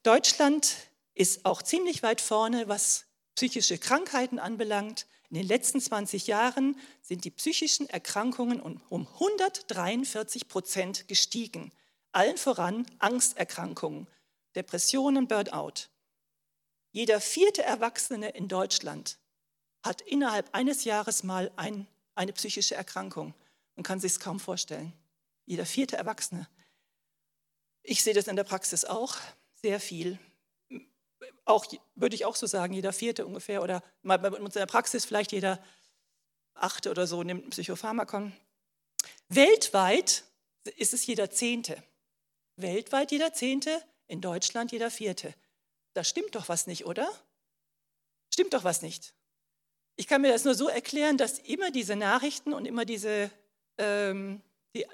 Deutschland 0.03 0.75
ist 1.13 1.45
auch 1.45 1.61
ziemlich 1.61 2.03
weit 2.03 2.21
vorne, 2.21 2.67
was 2.67 3.05
psychische 3.35 3.77
Krankheiten 3.77 4.39
anbelangt. 4.39 5.07
In 5.29 5.35
den 5.35 5.47
letzten 5.47 5.81
20 5.81 6.27
Jahren 6.27 6.79
sind 7.01 7.25
die 7.25 7.31
psychischen 7.31 7.89
Erkrankungen 7.89 8.61
um 8.61 9.07
143 9.07 10.47
Prozent 10.47 11.07
gestiegen. 11.07 11.71
Allen 12.17 12.37
voran 12.37 12.83
Angsterkrankungen, 12.97 14.07
Depressionen, 14.55 15.27
Burnout. 15.27 15.87
Jeder 16.91 17.21
vierte 17.21 17.61
Erwachsene 17.61 18.29
in 18.29 18.47
Deutschland 18.47 19.19
hat 19.83 20.01
innerhalb 20.01 20.49
eines 20.55 20.83
Jahres 20.83 21.21
mal 21.21 21.51
ein, 21.57 21.85
eine 22.15 22.33
psychische 22.33 22.73
Erkrankung. 22.73 23.35
Man 23.75 23.83
kann 23.83 23.99
sich 23.99 24.13
es 24.13 24.19
kaum 24.19 24.39
vorstellen. 24.39 24.93
Jeder 25.45 25.67
vierte 25.67 25.95
Erwachsene. 25.95 26.49
Ich 27.83 28.03
sehe 28.03 28.15
das 28.15 28.25
in 28.25 28.35
der 28.35 28.45
Praxis 28.45 28.83
auch 28.83 29.17
sehr 29.53 29.79
viel. 29.79 30.17
Auch 31.45 31.67
würde 31.93 32.15
ich 32.15 32.25
auch 32.25 32.35
so 32.35 32.47
sagen, 32.47 32.73
jeder 32.73 32.93
vierte 32.93 33.27
ungefähr 33.27 33.61
oder 33.61 33.83
mal 34.01 34.17
bei 34.17 34.31
uns 34.31 34.55
in 34.55 34.59
der 34.61 34.65
Praxis 34.65 35.05
vielleicht 35.05 35.33
jeder 35.33 35.63
achte 36.55 36.89
oder 36.89 37.05
so 37.05 37.21
nimmt 37.21 37.45
ein 37.45 37.51
Psychopharmakon. 37.51 38.33
Weltweit 39.29 40.23
ist 40.77 40.95
es 40.95 41.05
jeder 41.05 41.29
zehnte. 41.29 41.83
Weltweit 42.57 43.11
jeder 43.11 43.33
Zehnte, 43.33 43.81
in 44.07 44.21
Deutschland 44.21 44.71
jeder 44.71 44.91
Vierte. 44.91 45.33
Da 45.93 46.03
stimmt 46.03 46.35
doch 46.35 46.49
was 46.49 46.67
nicht, 46.67 46.85
oder? 46.85 47.09
Stimmt 48.33 48.53
doch 48.53 48.63
was 48.63 48.81
nicht. 48.81 49.13
Ich 49.95 50.07
kann 50.07 50.21
mir 50.21 50.31
das 50.31 50.43
nur 50.43 50.53
so 50.53 50.67
erklären, 50.67 51.17
dass 51.17 51.39
immer 51.39 51.71
diese 51.71 51.95
Nachrichten 51.95 52.53
und 52.53 52.65
immer 52.65 52.85
diese 52.85 53.31
ähm, 53.77 54.41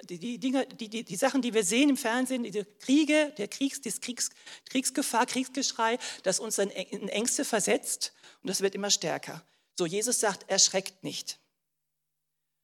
die, 0.04 0.18
die, 0.18 0.38
Dinge, 0.38 0.66
die, 0.66 0.88
die, 0.88 1.04
die, 1.04 1.16
Sachen, 1.16 1.42
die 1.42 1.52
wir 1.52 1.64
sehen 1.64 1.90
im 1.90 1.96
Fernsehen, 1.96 2.42
diese 2.42 2.64
Kriege, 2.64 3.32
der 3.36 3.48
Kriegs, 3.48 3.80
das 3.80 4.00
Kriegs, 4.00 4.30
Kriegsgefahr, 4.66 5.26
Kriegsgeschrei, 5.26 5.98
das 6.22 6.40
uns 6.40 6.58
in 6.58 6.70
Ängste 6.70 7.44
versetzt 7.44 8.12
und 8.42 8.48
das 8.48 8.60
wird 8.60 8.74
immer 8.74 8.90
stärker. 8.90 9.44
So, 9.76 9.86
Jesus 9.86 10.20
sagt, 10.20 10.48
erschreckt 10.48 11.02
nicht. 11.02 11.38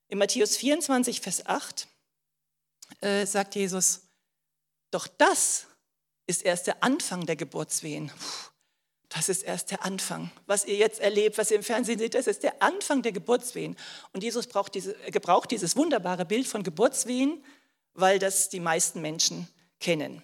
In 0.08 0.18
Matthäus 0.18 0.56
24, 0.56 1.20
Vers 1.20 1.46
8 1.46 1.88
äh, 3.00 3.26
sagt 3.26 3.54
Jesus, 3.54 4.02
doch 4.90 5.06
das 5.06 5.66
ist 6.26 6.42
erst 6.42 6.66
der 6.66 6.82
Anfang 6.82 7.26
der 7.26 7.36
Geburtswehen. 7.36 8.10
Das 9.08 9.28
ist 9.28 9.42
erst 9.42 9.72
der 9.72 9.84
Anfang. 9.84 10.30
Was 10.46 10.64
ihr 10.64 10.76
jetzt 10.76 11.00
erlebt, 11.00 11.36
was 11.36 11.50
ihr 11.50 11.56
im 11.56 11.64
Fernsehen 11.64 11.98
seht, 11.98 12.14
das 12.14 12.28
ist 12.28 12.44
der 12.44 12.62
Anfang 12.62 13.02
der 13.02 13.10
Geburtswehen. 13.10 13.76
Und 14.12 14.22
Jesus 14.22 14.46
braucht 14.46 14.74
diese, 14.76 14.94
gebraucht 15.10 15.50
dieses 15.50 15.76
wunderbare 15.76 16.24
Bild 16.24 16.46
von 16.46 16.62
Geburtswehen, 16.62 17.44
weil 17.94 18.20
das 18.20 18.48
die 18.48 18.60
meisten 18.60 19.00
Menschen 19.00 19.48
kennen. 19.80 20.22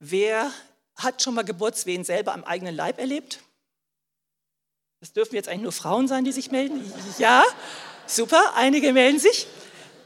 Wer 0.00 0.52
hat 0.96 1.22
schon 1.22 1.34
mal 1.34 1.44
Geburtswehen 1.44 2.04
selber 2.04 2.34
am 2.34 2.44
eigenen 2.44 2.74
Leib 2.74 2.98
erlebt? 2.98 3.40
Das 5.00 5.12
dürfen 5.14 5.34
jetzt 5.34 5.48
eigentlich 5.48 5.62
nur 5.62 5.72
Frauen 5.72 6.06
sein, 6.06 6.24
die 6.24 6.32
sich 6.32 6.50
melden. 6.50 6.92
Ja, 7.18 7.42
super, 8.06 8.52
einige 8.54 8.92
melden 8.92 9.18
sich. 9.18 9.46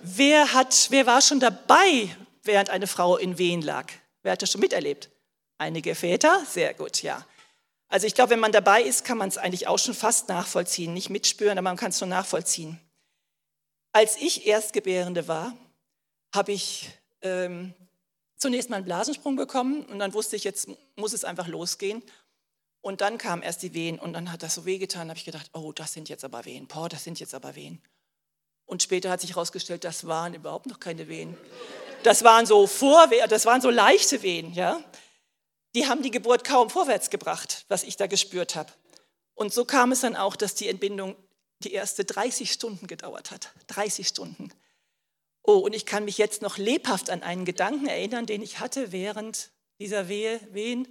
Wer, 0.00 0.54
hat, 0.54 0.87
wer 0.90 1.06
war 1.06 1.20
schon 1.20 1.40
dabei, 1.40 2.16
während 2.49 2.71
eine 2.71 2.88
Frau 2.88 3.17
in 3.17 3.38
Wehen 3.38 3.62
lag? 3.62 3.93
Wer 4.23 4.33
hat 4.33 4.43
das 4.43 4.50
schon 4.50 4.61
miterlebt? 4.61 5.11
Einige 5.59 5.95
Väter, 5.95 6.45
sehr 6.45 6.75
gut, 6.75 7.02
ja. 7.02 7.25
Also 7.88 8.07
ich 8.07 8.14
glaube, 8.14 8.31
wenn 8.31 8.40
man 8.40 8.52
dabei 8.52 8.83
ist, 8.83 9.05
kann 9.05 9.17
man 9.17 9.28
es 9.28 9.38
eigentlich 9.38 9.69
auch 9.69 9.78
schon 9.78 9.95
fast 9.95 10.28
nachvollziehen. 10.28 10.93
Nicht 10.93 11.11
mitspüren, 11.11 11.57
aber 11.57 11.62
man 11.62 11.76
kann 11.76 11.90
es 11.90 11.99
schon 11.99 12.09
nachvollziehen. 12.09 12.81
Als 13.93 14.17
ich 14.17 14.47
Erstgebärende 14.47 15.28
war, 15.28 15.57
habe 16.35 16.52
ich 16.52 16.90
ähm, 17.23 17.73
zunächst 18.37 18.69
mal 18.69 18.76
einen 18.76 18.85
Blasensprung 18.85 19.37
bekommen 19.37 19.85
und 19.87 19.99
dann 19.99 20.12
wusste 20.12 20.37
ich, 20.37 20.45
jetzt 20.45 20.69
muss 20.97 21.12
es 21.12 21.25
einfach 21.25 21.49
losgehen. 21.49 22.02
Und 22.81 23.00
dann 23.00 23.19
kamen 23.19 23.43
erst 23.43 23.62
die 23.62 23.75
Wehen 23.75 23.99
und 23.99 24.12
dann 24.12 24.31
hat 24.31 24.43
das 24.43 24.55
so 24.55 24.64
wehgetan, 24.64 25.09
habe 25.09 25.19
ich 25.19 25.25
gedacht, 25.25 25.50
oh, 25.52 25.73
das 25.73 25.93
sind 25.93 26.09
jetzt 26.09 26.25
aber 26.25 26.45
Wehen, 26.45 26.67
boah, 26.67 26.88
das 26.88 27.05
sind 27.05 27.19
jetzt 27.19 27.35
aber 27.35 27.55
Wehen. 27.57 27.83
Und 28.67 28.83
später 28.83 29.11
hat 29.11 29.21
sich 29.21 29.31
herausgestellt, 29.31 29.83
das 29.83 30.07
waren 30.07 30.35
überhaupt 30.35 30.67
noch 30.67 30.78
keine 30.78 31.09
Wehen. 31.09 31.37
Das 32.02 32.25
waren 32.25 32.47
so 32.47 32.67
Vorwehen, 32.67 33.28
das 33.28 33.47
waren 33.47 33.61
so 33.61 33.71
leichte 33.71 34.23
Wehen, 34.23 34.52
ja. 34.55 34.83
Die 35.75 35.87
haben 35.87 36.02
die 36.02 36.11
Geburt 36.11 36.45
kaum 36.45 36.71
vorwärts 36.71 37.11
gebracht, 37.11 37.64
was 37.69 37.83
ich 37.83 37.97
da 37.97 38.07
gespürt 38.07 38.57
habe. 38.57 38.73
Und 39.35 39.52
so 39.52 39.64
kam 39.64 39.93
es 39.93 40.00
dann 40.00 40.17
auch, 40.17 40.37
dass 40.37 40.55
die 40.55 40.69
Entbindung 40.69 41.17
die 41.61 41.73
erste 41.73 42.05
30 42.05 42.52
Stunden 42.52 42.87
gedauert 42.87 43.31
hat. 43.31 43.52
30 43.69 44.09
Stunden. 44.09 44.50
Oh, 45.43 45.59
und 45.59 45.75
ich 45.75 45.87
kann 45.87 46.05
mich 46.05 46.19
jetzt 46.19 46.43
noch 46.43 46.59
lebhaft 46.59 47.11
an 47.11 47.23
einen 47.23 47.45
Gedanken 47.45 47.87
erinnern, 47.87 48.26
den 48.26 48.43
ich 48.43 48.61
hatte 48.61 48.93
während 48.93 49.50
dieser 49.81 50.09
Wehe, 50.09 50.40
Wehen. 50.52 50.88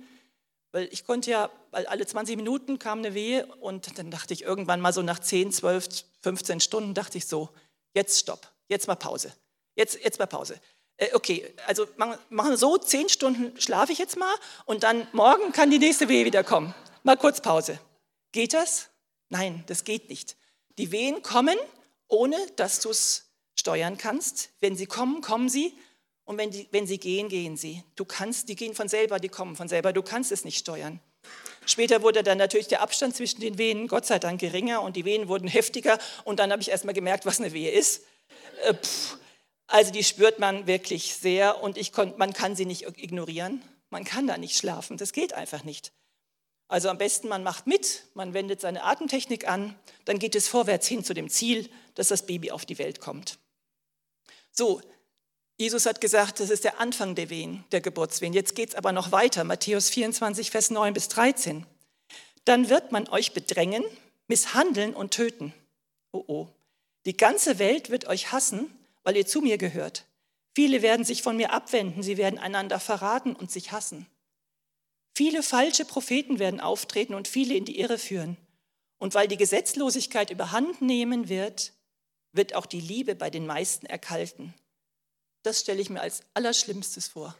Weil 0.71 0.89
ich 0.91 1.05
konnte 1.05 1.31
ja, 1.31 1.49
weil 1.71 1.85
alle 1.87 2.05
20 2.05 2.35
Minuten 2.35 2.79
kam 2.79 2.99
eine 2.99 3.13
Wehe 3.13 3.45
und 3.57 3.97
dann 3.97 4.11
dachte 4.11 4.33
ich 4.33 4.43
irgendwann 4.43 4.81
mal 4.81 4.93
so 4.93 5.01
nach 5.01 5.19
10, 5.19 5.51
12, 5.51 6.05
15 6.21 6.59
Stunden, 6.59 6.93
dachte 6.93 7.17
ich 7.17 7.25
so, 7.25 7.49
jetzt 7.93 8.19
stopp, 8.19 8.51
jetzt 8.67 8.87
mal 8.87 8.95
Pause, 8.95 9.33
jetzt, 9.75 10.03
jetzt 10.03 10.19
mal 10.19 10.25
Pause. 10.25 10.59
Äh, 10.97 11.13
okay, 11.13 11.53
also 11.65 11.87
machen, 11.95 12.17
machen 12.29 12.57
so, 12.57 12.77
10 12.77 13.09
Stunden 13.09 13.59
schlafe 13.59 13.91
ich 13.91 13.99
jetzt 13.99 14.17
mal 14.17 14.33
und 14.65 14.83
dann 14.83 15.07
morgen 15.13 15.51
kann 15.51 15.69
die 15.69 15.79
nächste 15.79 16.09
Wehe 16.09 16.25
wieder 16.25 16.43
kommen. 16.43 16.73
Mal 17.03 17.17
kurz 17.17 17.41
Pause. 17.41 17.79
Geht 18.31 18.53
das? 18.53 18.89
Nein, 19.29 19.63
das 19.67 19.83
geht 19.83 20.09
nicht. 20.09 20.35
Die 20.77 20.91
Wehen 20.91 21.21
kommen, 21.21 21.57
ohne 22.07 22.37
dass 22.55 22.79
du 22.79 22.89
es 22.89 23.25
steuern 23.55 23.97
kannst. 23.97 24.49
Wenn 24.59 24.75
sie 24.75 24.85
kommen, 24.85 25.21
kommen 25.21 25.49
sie. 25.49 25.77
Und 26.25 26.37
wenn, 26.37 26.51
die, 26.51 26.67
wenn 26.71 26.85
sie 26.85 26.97
gehen, 26.97 27.29
gehen 27.29 27.55
sie. 27.55 27.83
Du 27.95 28.03
kannst, 28.03 28.49
die 28.49 28.55
gehen 28.55 28.75
von 28.75 28.89
selber, 28.89 29.19
die 29.19 29.29
kommen 29.29 29.55
von 29.55 29.69
selber. 29.69 29.93
Du 29.93 30.01
kannst 30.01 30.31
es 30.31 30.43
nicht 30.43 30.57
steuern. 30.57 30.99
Später 31.65 32.01
wurde 32.01 32.23
dann 32.23 32.37
natürlich 32.37 32.67
der 32.67 32.81
Abstand 32.81 33.15
zwischen 33.15 33.41
den 33.41 33.57
Venen 33.57 33.87
Gott 33.87 34.05
sei 34.05 34.19
Dank 34.19 34.39
geringer 34.39 34.81
und 34.81 34.95
die 34.95 35.05
Venen 35.05 35.27
wurden 35.27 35.47
heftiger. 35.47 35.99
Und 36.23 36.39
dann 36.39 36.51
habe 36.51 36.61
ich 36.61 36.69
erst 36.69 36.85
mal 36.85 36.93
gemerkt, 36.93 37.25
was 37.25 37.39
eine 37.39 37.53
Wehe 37.53 37.71
ist. 37.71 38.03
Äh, 38.63 38.73
also 39.67 39.91
die 39.91 40.03
spürt 40.03 40.39
man 40.39 40.65
wirklich 40.65 41.13
sehr 41.13 41.61
und 41.61 41.77
ich 41.77 41.91
kon, 41.91 42.13
man 42.17 42.33
kann 42.33 42.55
sie 42.55 42.65
nicht 42.65 42.83
ignorieren. 42.83 43.61
Man 43.89 44.03
kann 44.03 44.27
da 44.27 44.37
nicht 44.37 44.57
schlafen. 44.57 44.97
Das 44.97 45.13
geht 45.13 45.33
einfach 45.33 45.63
nicht. 45.63 45.93
Also 46.69 46.89
am 46.89 46.97
besten, 46.97 47.29
man 47.29 47.43
macht 47.43 47.67
mit, 47.67 48.03
man 48.13 48.33
wendet 48.33 48.59
seine 48.59 48.83
Atemtechnik 48.83 49.47
an, 49.47 49.75
dann 50.03 50.19
geht 50.19 50.35
es 50.35 50.49
vorwärts 50.49 50.87
hin 50.87 51.03
zu 51.03 51.13
dem 51.13 51.29
Ziel, 51.29 51.69
dass 51.95 52.09
das 52.09 52.25
Baby 52.25 52.51
auf 52.51 52.65
die 52.65 52.77
Welt 52.77 52.99
kommt. 52.99 53.39
So, 54.51 54.81
Jesus 55.57 55.85
hat 55.85 56.01
gesagt, 56.01 56.39
das 56.39 56.49
ist 56.49 56.65
der 56.65 56.79
Anfang 56.79 57.15
der 57.15 57.29
Wehen, 57.29 57.63
der 57.71 57.79
Geburtswehen. 57.79 58.33
Jetzt 58.33 58.53
geht 58.53 58.69
es 58.69 58.75
aber 58.75 58.91
noch 58.91 59.11
weiter, 59.11 59.43
Matthäus 59.43 59.89
24, 59.89 60.51
Vers 60.51 60.69
9 60.69 60.93
bis 60.93 61.07
13. 61.07 61.65
Dann 62.43 62.69
wird 62.69 62.91
man 62.91 63.07
euch 63.09 63.33
bedrängen, 63.33 63.83
misshandeln 64.27 64.93
und 64.93 65.11
töten. 65.11 65.53
Oh 66.11 66.23
oh. 66.27 66.47
Die 67.05 67.15
ganze 67.15 67.59
Welt 67.59 67.89
wird 67.89 68.07
euch 68.07 68.33
hassen, 68.33 68.69
weil 69.07 69.15
ihr 69.15 69.25
zu 69.25 69.39
mir 69.39 69.57
gehört. 69.57 70.05
Viele 70.53 70.81
werden 70.81 71.05
sich 71.05 71.21
von 71.21 71.37
mir 71.37 71.53
abwenden, 71.53 72.03
sie 72.03 72.17
werden 72.17 72.37
einander 72.37 72.77
verraten 72.77 73.37
und 73.37 73.49
sich 73.49 73.71
hassen. 73.71 74.05
Viele 75.15 75.43
falsche 75.43 75.85
Propheten 75.85 76.39
werden 76.39 76.59
auftreten 76.59 77.13
und 77.13 77.29
viele 77.29 77.55
in 77.55 77.63
die 77.63 77.79
Irre 77.79 77.99
führen. 77.99 78.35
Und 78.97 79.15
weil 79.15 79.29
die 79.29 79.37
Gesetzlosigkeit 79.37 80.29
überhand 80.29 80.81
nehmen 80.81 81.29
wird, 81.29 81.71
wird 82.33 82.53
auch 82.53 82.65
die 82.65 82.81
Liebe 82.81 83.15
bei 83.15 83.29
den 83.29 83.45
meisten 83.45 83.85
erkalten. 83.85 84.53
Das 85.41 85.61
stelle 85.61 85.79
ich 85.79 85.89
mir 85.89 86.01
als 86.01 86.23
Allerschlimmstes 86.33 87.07
vor, 87.07 87.33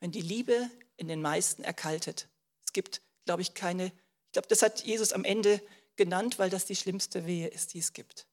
wenn 0.00 0.10
die 0.10 0.20
Liebe 0.20 0.68
in 0.96 1.06
den 1.06 1.22
meisten 1.22 1.62
erkaltet. 1.62 2.26
Es 2.66 2.72
gibt, 2.72 3.02
glaube 3.24 3.42
ich, 3.42 3.54
keine, 3.54 3.86
ich 3.86 4.32
glaube, 4.32 4.48
das 4.48 4.62
hat 4.62 4.82
Jesus 4.82 5.12
am 5.12 5.22
Ende 5.22 5.62
genannt, 5.94 6.40
weil 6.40 6.50
das 6.50 6.64
die 6.64 6.74
schlimmste 6.74 7.24
Wehe 7.24 7.46
ist, 7.46 7.72
die 7.72 7.78
es 7.78 7.92
gibt. 7.92 8.26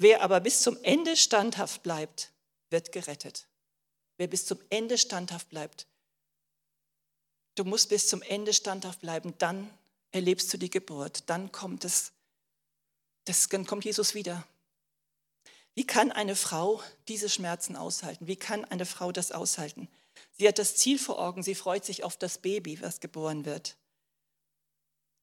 Wer 0.00 0.22
aber 0.22 0.40
bis 0.40 0.62
zum 0.62 0.76
Ende 0.82 1.16
standhaft 1.16 1.82
bleibt, 1.82 2.32
wird 2.70 2.90
gerettet. 2.90 3.46
Wer 4.16 4.26
bis 4.26 4.46
zum 4.46 4.58
Ende 4.68 4.98
standhaft 4.98 5.48
bleibt, 5.48 5.86
Du 7.54 7.64
musst 7.64 7.88
bis 7.88 8.08
zum 8.08 8.22
Ende 8.22 8.54
standhaft 8.54 9.00
bleiben, 9.00 9.34
dann 9.36 9.70
erlebst 10.12 10.50
du 10.50 10.56
die 10.56 10.70
Geburt, 10.70 11.28
dann 11.28 11.52
kommt 11.52 11.84
es, 11.84 12.12
das, 13.26 13.48
dann 13.48 13.66
kommt 13.66 13.84
Jesus 13.84 14.14
wieder. 14.14 14.46
Wie 15.74 15.86
kann 15.86 16.10
eine 16.10 16.36
Frau 16.36 16.82
diese 17.08 17.28
Schmerzen 17.28 17.76
aushalten? 17.76 18.26
Wie 18.26 18.36
kann 18.36 18.64
eine 18.64 18.86
Frau 18.86 19.12
das 19.12 19.30
aushalten? 19.30 19.88
Sie 20.32 20.48
hat 20.48 20.58
das 20.58 20.76
Ziel 20.76 20.98
vor 20.98 21.18
Augen, 21.18 21.42
sie 21.42 21.54
freut 21.54 21.84
sich 21.84 22.02
auf 22.02 22.16
das 22.16 22.38
Baby, 22.38 22.80
was 22.80 23.00
geboren 23.00 23.44
wird. 23.44 23.76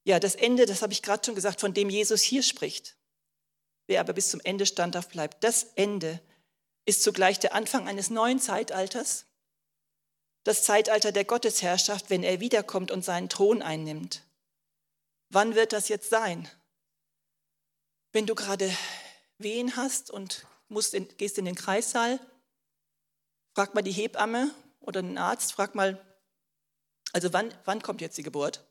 Ja, 0.04 0.20
das 0.20 0.36
Ende, 0.36 0.66
das 0.66 0.82
habe 0.82 0.94
ich 0.94 1.02
gerade 1.02 1.26
schon 1.26 1.36
gesagt, 1.36 1.60
von 1.60 1.74
dem 1.74 1.90
Jesus 1.90 2.22
hier 2.22 2.44
spricht. 2.44 2.96
Wer 3.88 4.02
aber 4.02 4.14
bis 4.14 4.30
zum 4.30 4.42
Ende 4.44 4.66
standhaft 4.66 5.12
bleibt, 5.12 5.44
das 5.44 5.64
Ende 5.76 6.22
ist 6.86 7.04
zugleich 7.04 7.40
der 7.40 7.54
Anfang 7.54 7.88
eines 7.88 8.10
neuen 8.10 8.40
Zeitalters, 8.40 9.26
das 10.44 10.64
Zeitalter 10.64 11.12
der 11.12 11.26
Gottesherrschaft, 11.26 12.10
wenn 12.10 12.24
er 12.24 12.40
wiederkommt 12.40 12.92
und 12.92 13.04
seinen 13.04 13.30
Thron 13.30 13.62
einnimmt. 13.62 14.24
Wann 15.30 15.56
wird 15.56 15.74
das 15.74 15.90
jetzt 15.90 16.10
sein? 16.10 16.50
Wenn 18.14 18.26
du 18.26 18.36
gerade 18.36 18.74
Wehen 19.38 19.76
hast 19.76 20.10
und 20.10 20.46
musst 20.70 20.94
in, 20.94 21.08
gehst 21.18 21.38
in 21.38 21.46
den 21.46 21.56
Kreissaal, 21.56 22.20
frag 23.54 23.76
mal 23.76 23.82
die 23.82 23.92
Hebamme 23.92 24.54
oder 24.80 25.02
den 25.02 25.18
Arzt, 25.18 25.52
frag 25.52 25.76
mal, 25.76 26.02
also 27.14 27.34
wann, 27.34 27.54
wann 27.66 27.82
kommt 27.82 28.02
jetzt 28.02 28.18
die 28.18 28.24
Geburt? 28.24 28.66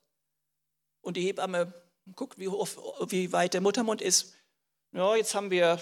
Und 1.03 1.17
die 1.17 1.23
Hebamme 1.23 1.73
guckt, 2.15 2.39
wie, 2.39 2.49
wie 2.49 3.33
weit 3.33 3.55
der 3.55 3.61
Muttermund 3.61 4.01
ist. 4.01 4.35
Ja, 4.93 5.15
jetzt 5.17 5.35
haben 5.35 5.51
wir 5.51 5.81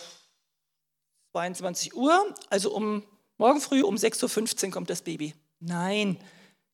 22 1.33 1.95
Uhr, 1.95 2.35
also 2.51 2.75
um 2.75 3.03
morgen 3.37 3.61
früh 3.61 3.83
um 3.83 3.97
6.15 3.97 4.67
Uhr 4.67 4.71
kommt 4.71 4.91
das 4.91 5.03
Baby. 5.03 5.35
Nein, 5.61 6.19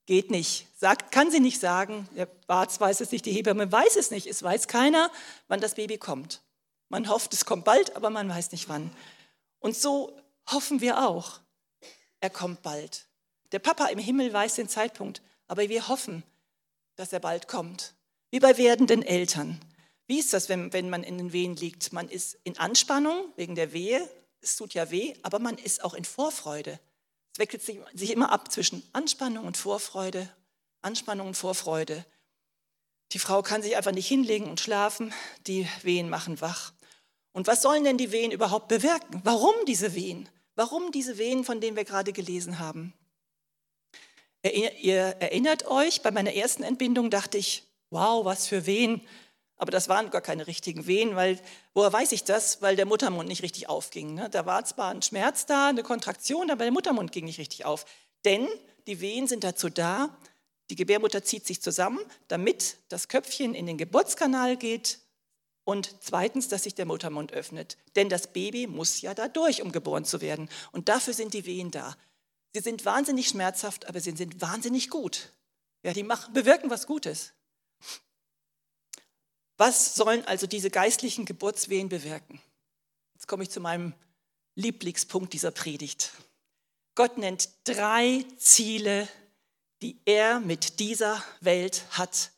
geht 0.07 0.31
nicht. 0.31 0.67
Sagt, 0.77 1.13
kann 1.13 1.31
sie 1.31 1.41
nicht 1.41 1.61
sagen. 1.61 2.09
Der 2.17 2.29
Arzt 2.47 2.81
weiß 2.81 3.01
es 3.01 3.13
nicht, 3.13 3.27
die 3.27 3.33
Hebamme 3.33 3.71
weiß 3.71 3.97
es 3.97 4.11
nicht. 4.11 4.27
Es 4.27 4.43
weiß 4.43 4.69
keiner, 4.69 5.11
wann 5.49 5.61
das 5.61 5.75
Baby 5.75 5.99
kommt. 5.99 6.43
Man 6.89 7.09
hofft, 7.09 7.33
es 7.33 7.45
kommt 7.45 7.65
bald, 7.65 7.95
aber 7.97 8.11
man 8.11 8.29
weiß 8.29 8.53
nicht 8.53 8.69
wann. 8.69 8.91
Und 9.61 9.77
so 9.77 10.19
hoffen 10.47 10.81
wir 10.81 11.07
auch. 11.07 11.41
Er 12.21 12.31
kommt 12.31 12.63
bald. 12.63 13.07
Der 13.53 13.61
Papa 13.61 13.87
im 13.87 13.99
Himmel 13.99 14.33
weiß 14.33 14.57
den 14.57 14.69
Zeitpunkt, 14.69 15.23
aber 15.47 15.69
wir 15.69 15.89
hoffen, 15.89 16.23
dass 16.97 17.13
er 17.13 17.21
bald 17.21 17.49
kommt. 17.49 17.95
Wie 18.31 18.41
bei 18.41 18.59
werdenden 18.59 19.03
Eltern. 19.03 19.61
Wie 20.11 20.19
ist 20.19 20.33
das, 20.33 20.49
wenn, 20.49 20.73
wenn 20.73 20.91
man 20.91 21.05
in 21.05 21.19
den 21.19 21.33
Wehen 21.33 21.55
liegt? 21.55 21.93
Man 21.93 22.09
ist 22.09 22.37
in 22.43 22.59
Anspannung 22.59 23.33
wegen 23.37 23.55
der 23.55 23.73
Wehe, 23.73 24.11
es 24.41 24.57
tut 24.57 24.75
ja 24.75 24.91
weh, 24.91 25.15
aber 25.23 25.39
man 25.39 25.57
ist 25.57 25.85
auch 25.85 25.95
in 25.95 26.05
Vorfreude. 26.05 26.81
Es 27.33 27.39
wechselt 27.39 27.63
sich 27.63 28.11
immer 28.11 28.33
ab 28.33 28.51
zwischen 28.51 28.83
Anspannung 28.93 29.47
und 29.47 29.57
Vorfreude, 29.57 30.29
Anspannung 30.83 31.29
und 31.29 31.37
Vorfreude. 31.37 32.05
Die 33.13 33.21
Frau 33.21 33.41
kann 33.43 33.63
sich 33.63 33.77
einfach 33.77 33.93
nicht 33.93 34.09
hinlegen 34.09 34.51
und 34.51 34.59
schlafen, 34.59 35.15
die 35.47 35.69
Wehen 35.83 36.09
machen 36.09 36.41
wach. 36.41 36.73
Und 37.31 37.47
was 37.47 37.63
sollen 37.63 37.85
denn 37.85 37.97
die 37.97 38.11
Wehen 38.11 38.33
überhaupt 38.33 38.67
bewirken? 38.67 39.21
Warum 39.23 39.55
diese 39.69 39.95
Wehen? 39.95 40.29
Warum 40.57 40.91
diese 40.91 41.19
Wehen, 41.19 41.45
von 41.45 41.61
denen 41.61 41.77
wir 41.77 41.85
gerade 41.85 42.13
gelesen 42.13 42.59
haben? 42.59 42.95
Ihr 44.43 45.03
erinnert 45.21 45.69
euch, 45.69 46.03
bei 46.03 46.11
meiner 46.11 46.35
ersten 46.35 46.65
Entbindung 46.65 47.11
dachte 47.11 47.39
ich, 47.39 47.63
wow, 47.91 48.25
was 48.25 48.49
für 48.49 48.67
Wehen. 48.67 49.03
Aber 49.61 49.71
das 49.71 49.91
waren 49.91 50.09
gar 50.09 50.23
keine 50.23 50.47
richtigen 50.47 50.87
Wehen, 50.87 51.17
weil, 51.17 51.39
woher 51.75 51.93
weiß 51.93 52.13
ich 52.13 52.25
das? 52.25 52.63
Weil 52.63 52.77
der 52.77 52.87
Muttermund 52.87 53.29
nicht 53.29 53.43
richtig 53.43 53.69
aufging. 53.69 54.15
Ne? 54.15 54.31
Da 54.31 54.47
war 54.47 54.65
zwar 54.65 54.91
ein 54.91 55.03
Schmerz 55.03 55.45
da, 55.45 55.69
eine 55.69 55.83
Kontraktion, 55.83 56.51
aber 56.51 56.65
der 56.65 56.73
Muttermund 56.73 57.13
ging 57.13 57.27
nicht 57.27 57.39
richtig 57.39 57.67
auf. 57.67 57.85
Denn 58.25 58.49
die 58.87 59.03
Wehen 59.03 59.29
sind 59.29 59.45
dazu 59.45 59.69
da, 59.69 60.17
die 60.71 60.77
Gebärmutter 60.77 61.23
zieht 61.25 61.47
sich 61.47 61.61
zusammen, 61.61 61.99
damit 62.29 62.79
das 62.89 63.09
Köpfchen 63.09 63.55
in 63.55 63.67
den 63.67 63.77
Geburtskanal 63.77 64.57
geht 64.57 64.99
Und 65.65 65.95
zweitens, 66.01 66.49
dass 66.49 66.63
sich 66.63 66.75
der 66.75 66.87
Muttermund 66.87 67.33
öffnet. 67.33 67.77
Denn 67.97 68.09
das 68.09 68.33
Baby 68.33 68.67
muss 68.67 69.03
ja 69.03 69.13
da 69.13 69.29
durch, 69.29 69.61
um 69.61 69.73
geboren 69.73 70.07
zu 70.07 70.23
werden. 70.23 70.49
Und 70.73 70.89
dafür 70.89 71.13
sind 71.13 71.35
die 71.35 71.45
Wehen 71.45 71.71
da. 71.71 71.97
Sie 72.55 72.61
sind 72.61 72.87
wahnsinnig 72.87 73.29
schmerzhaft, 73.29 73.89
aber 73.89 74.01
sie 74.01 74.17
sind 74.17 74.41
wahnsinnig 74.41 74.89
gut. 74.89 75.33
Ja, 75.83 75.93
die 75.93 76.03
machen, 76.03 76.33
bewirken 76.33 76.71
was 76.71 76.87
Gutes. 76.87 77.35
Was 79.61 79.95
sollen 79.95 80.25
also 80.25 80.47
diese 80.47 80.71
geistlichen 80.71 81.27
Geburtswehen 81.27 81.91
bewirken? 81.91 82.41
Jetzt 83.13 83.29
komme 83.29 83.43
ich 83.43 83.51
zu 83.51 83.61
meinem 83.61 83.93
Lieblingspunkt 84.55 85.35
dieser 85.35 85.51
Predigt. 85.51 86.13
Gott 86.95 87.19
nennt 87.19 87.51
drei 87.65 88.25
Ziele, 88.39 89.07
die 89.83 90.01
er 90.07 90.41
mit 90.41 90.81
dieser 90.81 91.23
Welt 91.43 91.85
hat, 91.91 92.31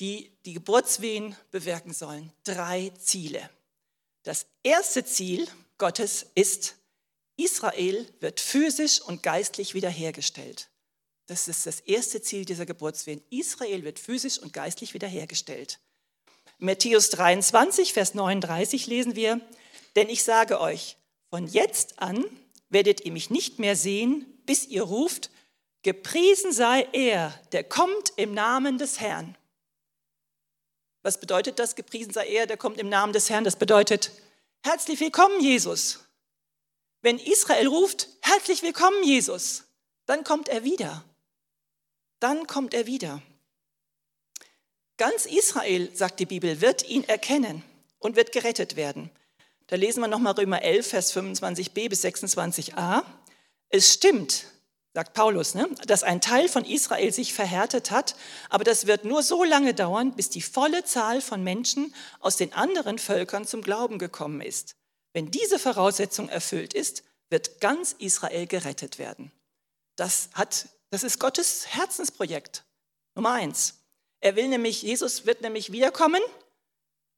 die 0.00 0.36
die 0.46 0.54
Geburtswehen 0.54 1.36
bewirken 1.52 1.92
sollen. 1.92 2.32
Drei 2.42 2.90
Ziele. 2.98 3.48
Das 4.24 4.46
erste 4.64 5.04
Ziel 5.04 5.46
Gottes 5.78 6.26
ist, 6.34 6.74
Israel 7.36 8.04
wird 8.18 8.40
physisch 8.40 9.00
und 9.00 9.22
geistlich 9.22 9.74
wiederhergestellt. 9.74 10.70
Das 11.26 11.46
ist 11.46 11.66
das 11.66 11.78
erste 11.78 12.20
Ziel 12.20 12.44
dieser 12.44 12.66
Geburtswehen. 12.66 13.22
Israel 13.30 13.84
wird 13.84 14.00
physisch 14.00 14.40
und 14.40 14.52
geistlich 14.52 14.92
wiederhergestellt. 14.92 15.78
Matthäus 16.58 17.10
23, 17.10 17.92
Vers 17.92 18.14
39 18.14 18.86
lesen 18.86 19.16
wir, 19.16 19.40
denn 19.96 20.08
ich 20.08 20.24
sage 20.24 20.60
euch, 20.60 20.96
von 21.30 21.46
jetzt 21.46 21.98
an 21.98 22.24
werdet 22.68 23.04
ihr 23.04 23.12
mich 23.12 23.30
nicht 23.30 23.58
mehr 23.58 23.76
sehen, 23.76 24.26
bis 24.46 24.66
ihr 24.66 24.82
ruft, 24.82 25.30
gepriesen 25.82 26.52
sei 26.52 26.88
er, 26.92 27.38
der 27.52 27.64
kommt 27.64 28.12
im 28.16 28.34
Namen 28.34 28.78
des 28.78 29.00
Herrn. 29.00 29.36
Was 31.02 31.20
bedeutet 31.20 31.58
das? 31.58 31.76
Gepriesen 31.76 32.12
sei 32.12 32.26
er, 32.28 32.46
der 32.46 32.56
kommt 32.56 32.78
im 32.78 32.88
Namen 32.88 33.12
des 33.12 33.28
Herrn. 33.28 33.44
Das 33.44 33.56
bedeutet, 33.56 34.10
herzlich 34.62 34.98
willkommen, 35.00 35.40
Jesus. 35.40 36.04
Wenn 37.02 37.18
Israel 37.18 37.66
ruft, 37.68 38.08
herzlich 38.22 38.62
willkommen, 38.62 39.04
Jesus, 39.04 39.64
dann 40.06 40.24
kommt 40.24 40.48
er 40.48 40.64
wieder. 40.64 41.04
Dann 42.20 42.46
kommt 42.46 42.72
er 42.72 42.86
wieder. 42.86 43.20
Ganz 44.96 45.26
Israel, 45.26 45.90
sagt 45.94 46.20
die 46.20 46.26
Bibel, 46.26 46.60
wird 46.60 46.88
ihn 46.88 47.04
erkennen 47.04 47.64
und 47.98 48.16
wird 48.16 48.32
gerettet 48.32 48.76
werden. 48.76 49.10
Da 49.66 49.76
lesen 49.76 50.00
wir 50.00 50.08
nochmal 50.08 50.34
Römer 50.34 50.62
11, 50.62 50.86
Vers 50.86 51.16
25b 51.16 51.88
bis 51.88 52.04
26a. 52.04 53.02
Es 53.70 53.92
stimmt, 53.92 54.46
sagt 54.92 55.14
Paulus, 55.14 55.54
ne, 55.54 55.68
dass 55.86 56.04
ein 56.04 56.20
Teil 56.20 56.48
von 56.48 56.64
Israel 56.64 57.12
sich 57.12 57.34
verhärtet 57.34 57.90
hat, 57.90 58.14
aber 58.50 58.62
das 58.62 58.86
wird 58.86 59.04
nur 59.04 59.22
so 59.22 59.42
lange 59.42 59.74
dauern, 59.74 60.14
bis 60.14 60.30
die 60.30 60.42
volle 60.42 60.84
Zahl 60.84 61.20
von 61.20 61.42
Menschen 61.42 61.92
aus 62.20 62.36
den 62.36 62.52
anderen 62.52 62.98
Völkern 62.98 63.46
zum 63.46 63.62
Glauben 63.62 63.98
gekommen 63.98 64.40
ist. 64.40 64.76
Wenn 65.12 65.30
diese 65.30 65.58
Voraussetzung 65.58 66.28
erfüllt 66.28 66.74
ist, 66.74 67.02
wird 67.30 67.60
ganz 67.60 67.96
Israel 67.98 68.46
gerettet 68.46 68.98
werden. 68.98 69.32
Das, 69.96 70.28
hat, 70.34 70.68
das 70.90 71.02
ist 71.02 71.18
Gottes 71.18 71.66
Herzensprojekt. 71.68 72.64
Nummer 73.14 73.32
eins. 73.32 73.83
Er 74.24 74.36
will 74.36 74.48
nämlich, 74.48 74.80
Jesus 74.80 75.26
wird 75.26 75.42
nämlich 75.42 75.70
wiederkommen. 75.70 76.22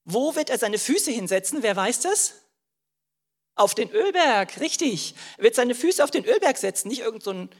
Wo 0.04 0.34
wird 0.34 0.50
er 0.50 0.58
seine 0.58 0.76
Füße 0.76 1.12
hinsetzen? 1.12 1.62
Wer 1.62 1.76
weiß 1.76 2.00
das? 2.00 2.34
Auf 3.54 3.76
den 3.76 3.92
Ölberg, 3.92 4.58
richtig. 4.58 5.14
Er 5.36 5.44
wird 5.44 5.54
seine 5.54 5.76
Füße 5.76 6.02
auf 6.02 6.10
den 6.10 6.24
Ölberg 6.24 6.58
setzen, 6.58 6.88
nicht 6.88 7.02
irgendeinen 7.02 7.48
so 7.48 7.58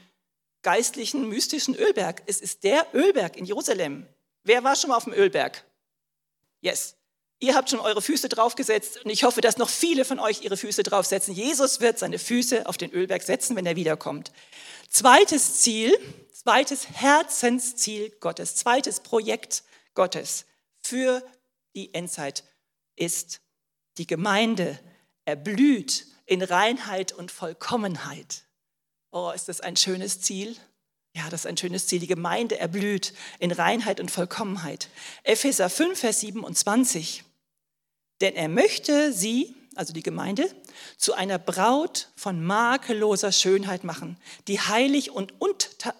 geistlichen, 0.62 1.28
mystischen 1.28 1.76
Ölberg. 1.76 2.24
Es 2.26 2.40
ist 2.40 2.64
der 2.64 2.88
Ölberg 2.92 3.36
in 3.36 3.44
Jerusalem. 3.44 4.08
Wer 4.42 4.64
war 4.64 4.74
schon 4.74 4.90
mal 4.90 4.96
auf 4.96 5.04
dem 5.04 5.12
Ölberg? 5.12 5.64
Yes. 6.60 6.96
Ihr 7.38 7.54
habt 7.54 7.70
schon 7.70 7.78
eure 7.78 8.02
Füße 8.02 8.28
draufgesetzt 8.28 9.04
und 9.04 9.10
ich 9.10 9.22
hoffe, 9.22 9.42
dass 9.42 9.58
noch 9.58 9.68
viele 9.68 10.04
von 10.04 10.18
euch 10.18 10.42
ihre 10.42 10.56
Füße 10.56 10.82
draufsetzen. 10.82 11.32
Jesus 11.32 11.80
wird 11.80 12.00
seine 12.00 12.18
Füße 12.18 12.66
auf 12.66 12.78
den 12.78 12.90
Ölberg 12.90 13.22
setzen, 13.22 13.54
wenn 13.54 13.66
er 13.66 13.76
wiederkommt. 13.76 14.32
Zweites 14.88 15.60
Ziel, 15.60 15.96
zweites 16.46 16.88
Herzensziel 16.88 18.10
Gottes, 18.20 18.54
zweites 18.54 19.00
Projekt 19.00 19.64
Gottes 19.94 20.46
für 20.80 21.20
die 21.74 21.92
Endzeit 21.92 22.44
ist, 22.94 23.40
die 23.98 24.06
Gemeinde 24.06 24.78
erblüht 25.24 26.06
in 26.24 26.42
Reinheit 26.42 27.10
und 27.10 27.32
Vollkommenheit. 27.32 28.44
Oh, 29.10 29.32
ist 29.34 29.48
das 29.48 29.60
ein 29.60 29.74
schönes 29.74 30.20
Ziel? 30.20 30.54
Ja, 31.16 31.28
das 31.30 31.40
ist 31.40 31.46
ein 31.46 31.56
schönes 31.56 31.88
Ziel. 31.88 31.98
Die 31.98 32.06
Gemeinde 32.06 32.60
erblüht 32.60 33.12
in 33.40 33.50
Reinheit 33.50 33.98
und 33.98 34.12
Vollkommenheit. 34.12 34.88
Epheser 35.24 35.68
5, 35.68 35.98
Vers 35.98 36.20
27. 36.20 37.24
Denn 38.20 38.36
er 38.36 38.48
möchte 38.48 39.12
sie, 39.12 39.55
also 39.76 39.92
die 39.92 40.02
Gemeinde, 40.02 40.48
zu 40.96 41.14
einer 41.14 41.38
Braut 41.38 42.08
von 42.16 42.42
makelloser 42.42 43.32
Schönheit 43.32 43.84
machen, 43.84 44.16
die 44.48 44.60
heilig 44.60 45.10
und 45.10 45.34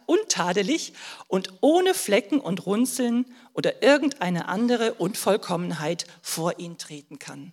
untadelig 0.06 0.92
und 1.28 1.52
ohne 1.60 1.94
Flecken 1.94 2.40
und 2.40 2.66
Runzeln 2.66 3.26
oder 3.52 3.82
irgendeine 3.82 4.48
andere 4.48 4.94
Unvollkommenheit 4.94 6.06
vor 6.22 6.58
ihn 6.58 6.78
treten 6.78 7.18
kann. 7.18 7.52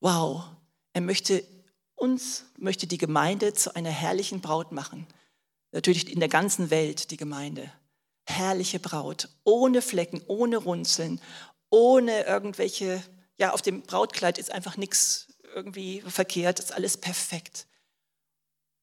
Wow, 0.00 0.44
er 0.92 1.00
möchte 1.00 1.44
uns 2.02 2.46
möchte 2.58 2.88
die 2.88 2.98
Gemeinde 2.98 3.54
zu 3.54 3.76
einer 3.76 3.90
herrlichen 3.90 4.40
Braut 4.40 4.72
machen. 4.72 5.06
Natürlich 5.70 6.12
in 6.12 6.18
der 6.18 6.28
ganzen 6.28 6.70
Welt 6.70 7.12
die 7.12 7.16
Gemeinde. 7.16 7.72
Herrliche 8.26 8.80
Braut, 8.80 9.28
ohne 9.44 9.82
Flecken, 9.82 10.20
ohne 10.26 10.56
Runzeln, 10.56 11.20
ohne 11.70 12.24
irgendwelche, 12.24 13.02
ja, 13.42 13.52
auf 13.52 13.60
dem 13.60 13.82
Brautkleid 13.82 14.38
ist 14.38 14.52
einfach 14.52 14.76
nichts 14.76 15.26
irgendwie 15.52 16.00
verkehrt, 16.02 16.60
ist 16.60 16.72
alles 16.72 16.96
perfekt. 16.96 17.66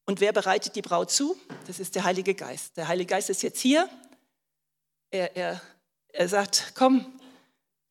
Und 0.04 0.20
wer 0.20 0.34
bereitet 0.34 0.76
die 0.76 0.82
Braut 0.82 1.10
zu? 1.10 1.34
Das 1.66 1.80
ist 1.80 1.94
der 1.94 2.04
Heilige 2.04 2.34
Geist. 2.34 2.76
Der 2.76 2.86
Heilige 2.86 3.08
Geist 3.08 3.30
ist 3.30 3.42
jetzt 3.42 3.58
hier. 3.58 3.88
Er, 5.10 5.34
er, 5.34 5.62
er 6.08 6.28
sagt, 6.28 6.72
komm, 6.74 7.06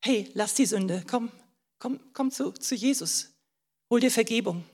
hey, 0.00 0.30
lass 0.34 0.54
die 0.54 0.64
Sünde, 0.64 1.04
komm, 1.10 1.32
komm, 1.80 1.98
komm 2.12 2.30
zu, 2.30 2.52
zu 2.52 2.76
Jesus, 2.76 3.30
hol 3.90 3.98
dir 3.98 4.12
Vergebung. 4.12 4.64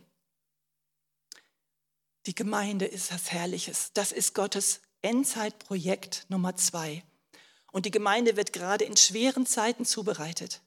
Die 2.27 2.35
Gemeinde 2.35 2.85
ist 2.85 3.11
was 3.11 3.33
Herrliches. 3.33 3.91
Das 3.95 4.13
ist 4.13 4.35
Gottes 4.35 4.83
Endzeitprojekt 5.01 6.27
Nummer 6.29 6.57
zwei. 6.57 7.05
Und 7.73 7.87
die 7.87 7.91
Gemeinde 7.91 8.37
wird 8.37 8.53
gerade 8.53 8.85
in 8.85 8.99
schweren 8.99 9.47
Zeiten 9.47 9.87
zubereitet. 9.87 10.61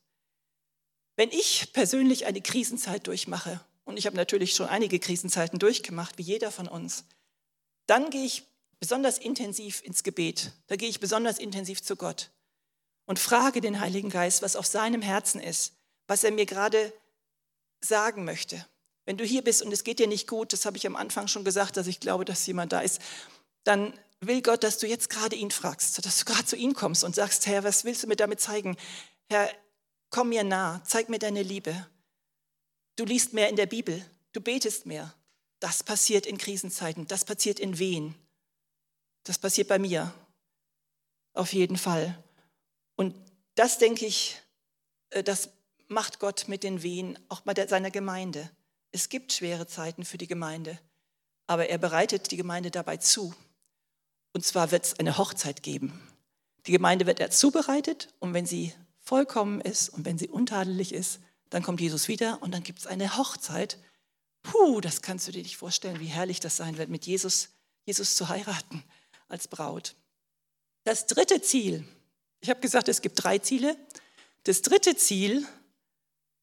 Wenn 1.20 1.32
ich 1.32 1.74
persönlich 1.74 2.28
eine 2.28 2.40
Krisenzeit 2.40 3.06
durchmache, 3.06 3.60
und 3.84 3.98
ich 3.98 4.06
habe 4.06 4.16
natürlich 4.16 4.56
schon 4.56 4.68
einige 4.70 5.00
Krisenzeiten 5.00 5.60
durchgemacht, 5.60 6.18
wie 6.18 6.22
jeder 6.22 6.50
von 6.50 6.70
uns, 6.70 7.04
dann 7.88 8.10
gehe 8.10 8.24
ich 8.24 8.48
besonders 8.80 9.18
intensiv 9.18 9.84
ins 9.84 10.04
Gebet. 10.04 10.54
Da 10.68 10.78
gehe 10.78 10.88
ich 10.88 11.02
besonders 11.02 11.38
intensiv 11.38 11.82
zu 11.84 11.98
Gott 11.98 12.30
und 13.06 13.20
frage 13.20 13.60
den 13.60 13.82
Heiligen 13.82 14.10
Geist, 14.10 14.42
was 14.44 14.56
auf 14.56 14.66
seinem 14.66 15.02
Herzen 15.02 15.42
ist, 15.42 15.74
was 16.08 16.24
er 16.24 16.32
mir 16.32 16.46
gerade 16.46 16.94
sagen 17.82 18.24
möchte. 18.24 18.66
Wenn 19.04 19.18
du 19.18 19.26
hier 19.26 19.42
bist 19.42 19.62
und 19.62 19.74
es 19.74 19.84
geht 19.84 20.00
dir 20.00 20.08
nicht 20.08 20.26
gut, 20.26 20.54
das 20.54 20.64
habe 20.64 20.78
ich 20.78 20.88
am 20.88 20.96
Anfang 20.96 21.28
schon 21.28 21.44
gesagt, 21.44 21.76
dass 21.76 21.88
ich 21.88 22.00
glaube, 22.00 22.24
dass 22.24 22.48
jemand 22.48 22.72
da 22.72 22.80
ist, 22.80 23.02
dann 23.66 23.94
will 24.22 24.42
Gott, 24.42 24.64
dass 24.64 24.78
du 24.78 24.88
jetzt 24.88 25.10
gerade 25.10 25.36
ihn 25.36 25.52
fragst, 25.52 26.06
dass 26.06 26.20
du 26.20 26.24
gerade 26.24 26.46
zu 26.46 26.56
ihm 26.56 26.74
kommst 26.74 27.04
und 27.04 27.14
sagst, 27.14 27.46
Herr, 27.46 27.66
was 27.66 27.84
willst 27.84 28.04
du 28.04 28.08
mir 28.08 28.16
damit 28.16 28.40
zeigen? 28.40 28.78
Herr, 29.30 29.50
komm 30.10 30.30
mir 30.30 30.44
nah, 30.44 30.82
zeig 30.86 31.10
mir 31.10 31.20
deine 31.20 31.44
Liebe. 31.44 31.88
Du 32.96 33.06
liest 33.06 33.34
mehr 33.34 33.50
in 33.50 33.56
der 33.56 33.66
Bibel, 33.66 34.06
du 34.34 34.42
betest 34.42 34.86
mehr. 34.86 35.14
Das 35.60 35.84
passiert 35.84 36.26
in 36.26 36.38
Krisenzeiten, 36.38 37.08
das 37.08 37.26
passiert 37.26 37.60
in 37.60 37.80
Wehen. 37.80 38.16
Das 39.24 39.38
passiert 39.38 39.68
bei 39.68 39.80
mir. 39.80 40.14
Auf 41.34 41.54
jeden 41.54 41.78
Fall. 41.78 42.18
Und 42.96 43.16
das 43.56 43.78
denke 43.78 44.06
ich, 44.06 44.42
äh, 45.10 45.24
das 45.24 45.50
macht 45.88 46.20
Gott 46.20 46.48
mit 46.48 46.64
den 46.64 46.82
Wehen, 46.84 47.20
auch 47.30 47.42
bei 47.42 47.68
seiner 47.68 47.92
Gemeinde. 47.92 48.50
Es 48.92 49.10
gibt 49.10 49.34
schwere 49.34 49.68
Zeiten 49.68 50.06
für 50.06 50.18
die 50.18 50.28
Gemeinde, 50.28 50.80
aber 51.48 51.70
er 51.70 51.78
bereitet 51.78 52.32
die 52.32 52.38
Gemeinde 52.38 52.72
dabei 52.72 52.98
zu. 52.98 53.34
Und 54.34 54.46
zwar 54.46 54.72
wird 54.72 54.86
es 54.86 55.00
eine 55.00 55.18
Hochzeit 55.18 55.64
geben. 55.64 56.00
Die 56.66 56.72
Gemeinde 56.72 57.06
wird 57.06 57.20
er 57.20 57.32
zubereitet 57.32 58.14
und 58.20 58.34
wenn 58.34 58.46
sie 58.46 58.74
vollkommen 59.10 59.60
ist 59.60 59.90
und 59.90 60.06
wenn 60.06 60.20
sie 60.20 60.30
untadelig 60.30 60.94
ist, 60.94 61.20
dann 61.50 61.64
kommt 61.64 61.82
Jesus 61.82 62.08
wieder 62.08 62.42
und 62.44 62.52
dann 62.52 62.62
gibt 62.62 62.78
es 62.78 62.86
eine 62.86 63.18
Hochzeit. 63.18 63.80
Puh, 64.44 64.82
das 64.82 65.02
kannst 65.02 65.28
du 65.28 65.32
dir 65.32 65.42
nicht 65.42 65.58
vorstellen, 65.58 66.00
wie 66.00 66.06
herrlich 66.06 66.40
das 66.40 66.58
sein 66.58 66.78
wird, 66.78 66.90
mit 66.90 67.08
Jesus, 67.08 67.50
Jesus 67.86 68.16
zu 68.16 68.30
heiraten 68.30 68.84
als 69.28 69.48
Braut. 69.48 69.96
Das 70.84 71.08
dritte 71.08 71.42
Ziel, 71.42 71.84
ich 72.40 72.52
habe 72.52 72.60
gesagt, 72.60 72.88
es 72.88 73.02
gibt 73.02 73.24
drei 73.24 73.40
Ziele. 73.40 73.76
Das 74.44 74.62
dritte 74.62 74.96
Ziel 74.96 75.44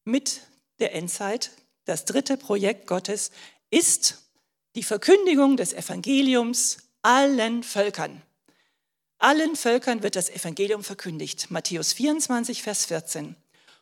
mit 0.03 0.41
der 0.79 0.93
Endzeit 0.93 1.51
das 1.87 2.03
dritte 2.03 2.35
Projekt 2.35 2.85
Gottes 2.85 3.31
ist 3.69 4.17
die 4.75 4.83
Verkündigung 4.83 5.55
des 5.55 5.71
Evangeliums 5.71 6.79
allen 7.01 7.63
Völkern. 7.63 8.21
Allen 9.19 9.55
Völkern 9.55 10.03
wird 10.03 10.15
das 10.15 10.29
Evangelium 10.29 10.83
verkündigt. 10.83 11.49
Matthäus 11.49 11.93
24, 11.93 12.61
Vers 12.61 12.85
14. 12.85 13.35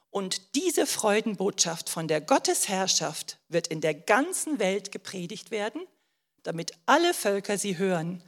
Und 0.10 0.56
diese 0.56 0.88
Freudenbotschaft 0.88 1.90
von 1.90 2.08
der 2.08 2.22
Gottesherrschaft 2.22 3.38
wird 3.50 3.68
in 3.68 3.82
der 3.82 3.94
ganzen 3.94 4.60
Welt 4.60 4.94
gepredigt 4.94 5.52
werden, 5.52 5.82
damit 6.44 6.72
alle 6.86 7.14
Völker 7.14 7.58
sie 7.58 7.78
hören. 7.78 8.24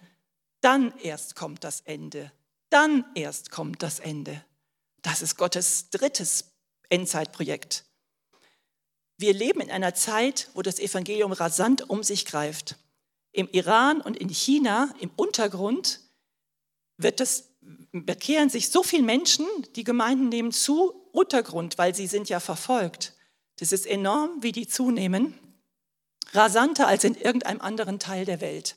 Dann 0.60 0.94
erst 1.00 1.36
kommt 1.36 1.64
das 1.64 1.80
Ende. 1.82 2.32
Dann 2.70 3.06
erst 3.16 3.52
kommt 3.52 3.84
das 3.84 4.00
Ende. 4.00 4.44
Das 5.02 5.22
ist 5.22 5.38
Gottes 5.38 5.90
drittes 5.90 6.52
Endzeitprojekt. 6.90 7.86
Wir 9.18 9.34
leben 9.34 9.62
in 9.62 9.72
einer 9.72 9.94
Zeit, 9.96 10.50
wo 10.56 10.62
das 10.62 10.78
Evangelium 10.78 11.32
rasant 11.32 11.90
um 11.90 12.04
sich 12.04 12.26
greift. 12.26 12.76
Im 13.32 13.48
Iran 13.50 14.02
und 14.02 14.18
in 14.18 14.28
China, 14.28 14.94
im 15.00 15.10
Untergrund, 15.16 16.02
wird 16.98 17.20
das, 17.20 17.50
bekehren 17.92 18.50
sich 18.50 18.70
so 18.70 18.84
viele 18.84 19.04
Menschen, 19.04 19.46
die 19.76 19.84
Gemeinden 19.84 20.30
nehmen 20.30 20.52
zu, 20.52 20.94
Untergrund, 21.12 21.78
weil 21.78 21.96
sie 21.96 22.08
sind 22.08 22.30
ja 22.30 22.40
verfolgt. 22.40 23.14
Das 23.60 23.72
ist 23.72 23.88
enorm, 23.88 24.44
wie 24.44 24.52
die 24.52 24.68
zunehmen, 24.68 25.34
rasanter 26.32 26.88
als 26.88 27.04
in 27.04 27.16
irgendeinem 27.16 27.62
anderen 27.62 28.00
Teil 28.00 28.26
der 28.26 28.40
Welt. 28.40 28.76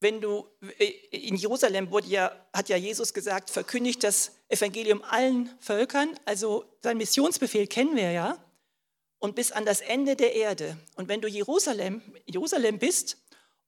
Wenn 0.00 0.20
du 0.20 0.46
in 1.10 1.34
Jerusalem 1.34 1.90
wurde 1.90 2.08
ja, 2.08 2.46
hat 2.52 2.68
ja 2.68 2.76
Jesus 2.76 3.14
gesagt, 3.14 3.50
verkündigt 3.50 4.04
das 4.04 4.32
Evangelium 4.48 5.02
allen 5.02 5.50
Völkern. 5.58 6.10
Also 6.24 6.64
sein 6.82 6.98
Missionsbefehl 6.98 7.66
kennen 7.66 7.96
wir 7.96 8.12
ja. 8.12 8.38
Und 9.18 9.34
bis 9.34 9.50
an 9.50 9.64
das 9.64 9.80
Ende 9.80 10.14
der 10.14 10.34
Erde. 10.34 10.76
Und 10.94 11.08
wenn 11.08 11.20
du 11.20 11.26
Jerusalem, 11.26 12.02
Jerusalem 12.26 12.78
bist 12.78 13.16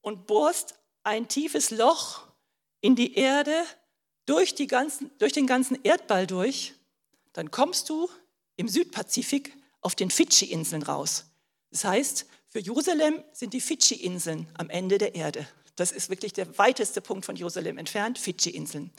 und 0.02 0.28
bohrst 0.28 0.74
ein 1.02 1.26
tiefes 1.26 1.70
Loch 1.70 2.29
in 2.80 2.96
die 2.96 3.14
Erde 3.14 3.64
durch, 4.26 4.54
die 4.54 4.66
ganzen, 4.66 5.10
durch 5.18 5.32
den 5.32 5.46
ganzen 5.46 5.78
Erdball 5.82 6.26
durch, 6.26 6.74
dann 7.32 7.50
kommst 7.50 7.88
du 7.88 8.08
im 8.56 8.68
Südpazifik 8.68 9.56
auf 9.80 9.94
den 9.94 10.10
Fidschi-Inseln 10.10 10.82
raus. 10.82 11.26
Das 11.70 11.84
heißt, 11.84 12.26
für 12.48 12.58
Jerusalem 12.58 13.22
sind 13.32 13.54
die 13.54 13.60
Fidschi-Inseln 13.60 14.48
am 14.54 14.70
Ende 14.70 14.98
der 14.98 15.14
Erde. 15.14 15.46
Das 15.76 15.92
ist 15.92 16.10
wirklich 16.10 16.32
der 16.32 16.58
weiteste 16.58 17.00
Punkt 17.00 17.24
von 17.24 17.36
Jerusalem 17.36 17.78
entfernt, 17.78 18.18
Fidschi-Inseln. 18.18 18.90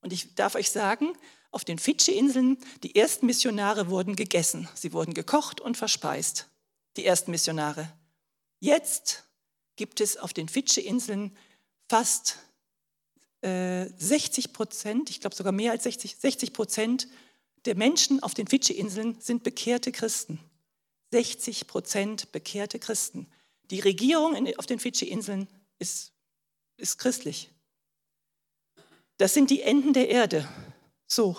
Und 0.00 0.12
ich 0.12 0.34
darf 0.34 0.54
euch 0.54 0.70
sagen, 0.70 1.12
auf 1.50 1.64
den 1.64 1.78
Fidschi-Inseln, 1.78 2.58
die 2.82 2.94
ersten 2.94 3.26
Missionare 3.26 3.90
wurden 3.90 4.16
gegessen. 4.16 4.68
Sie 4.74 4.92
wurden 4.92 5.14
gekocht 5.14 5.60
und 5.60 5.76
verspeist. 5.76 6.48
Die 6.96 7.04
ersten 7.04 7.32
Missionare. 7.32 7.92
Jetzt 8.60 9.24
gibt 9.76 10.00
es 10.00 10.16
auf 10.16 10.32
den 10.32 10.48
Fidschi-Inseln 10.48 11.36
fast 11.88 12.38
äh, 13.42 13.86
60 13.96 14.52
Prozent, 14.52 15.10
ich 15.10 15.20
glaube 15.20 15.36
sogar 15.36 15.52
mehr 15.52 15.72
als 15.72 15.84
60, 15.84 16.16
60 16.16 16.52
Prozent 16.52 17.08
der 17.64 17.74
Menschen 17.74 18.22
auf 18.22 18.34
den 18.34 18.46
Fidschi-Inseln 18.46 19.20
sind 19.20 19.42
bekehrte 19.42 19.92
Christen. 19.92 20.40
60 21.12 21.66
Prozent 21.66 22.32
bekehrte 22.32 22.78
Christen. 22.78 23.26
Die 23.70 23.80
Regierung 23.80 24.34
in, 24.34 24.58
auf 24.58 24.66
den 24.66 24.78
Fidschi-Inseln 24.78 25.48
ist, 25.78 26.12
ist 26.76 26.98
christlich. 26.98 27.50
Das 29.18 29.34
sind 29.34 29.50
die 29.50 29.62
Enden 29.62 29.92
der 29.92 30.08
Erde. 30.08 30.48
So, 31.06 31.36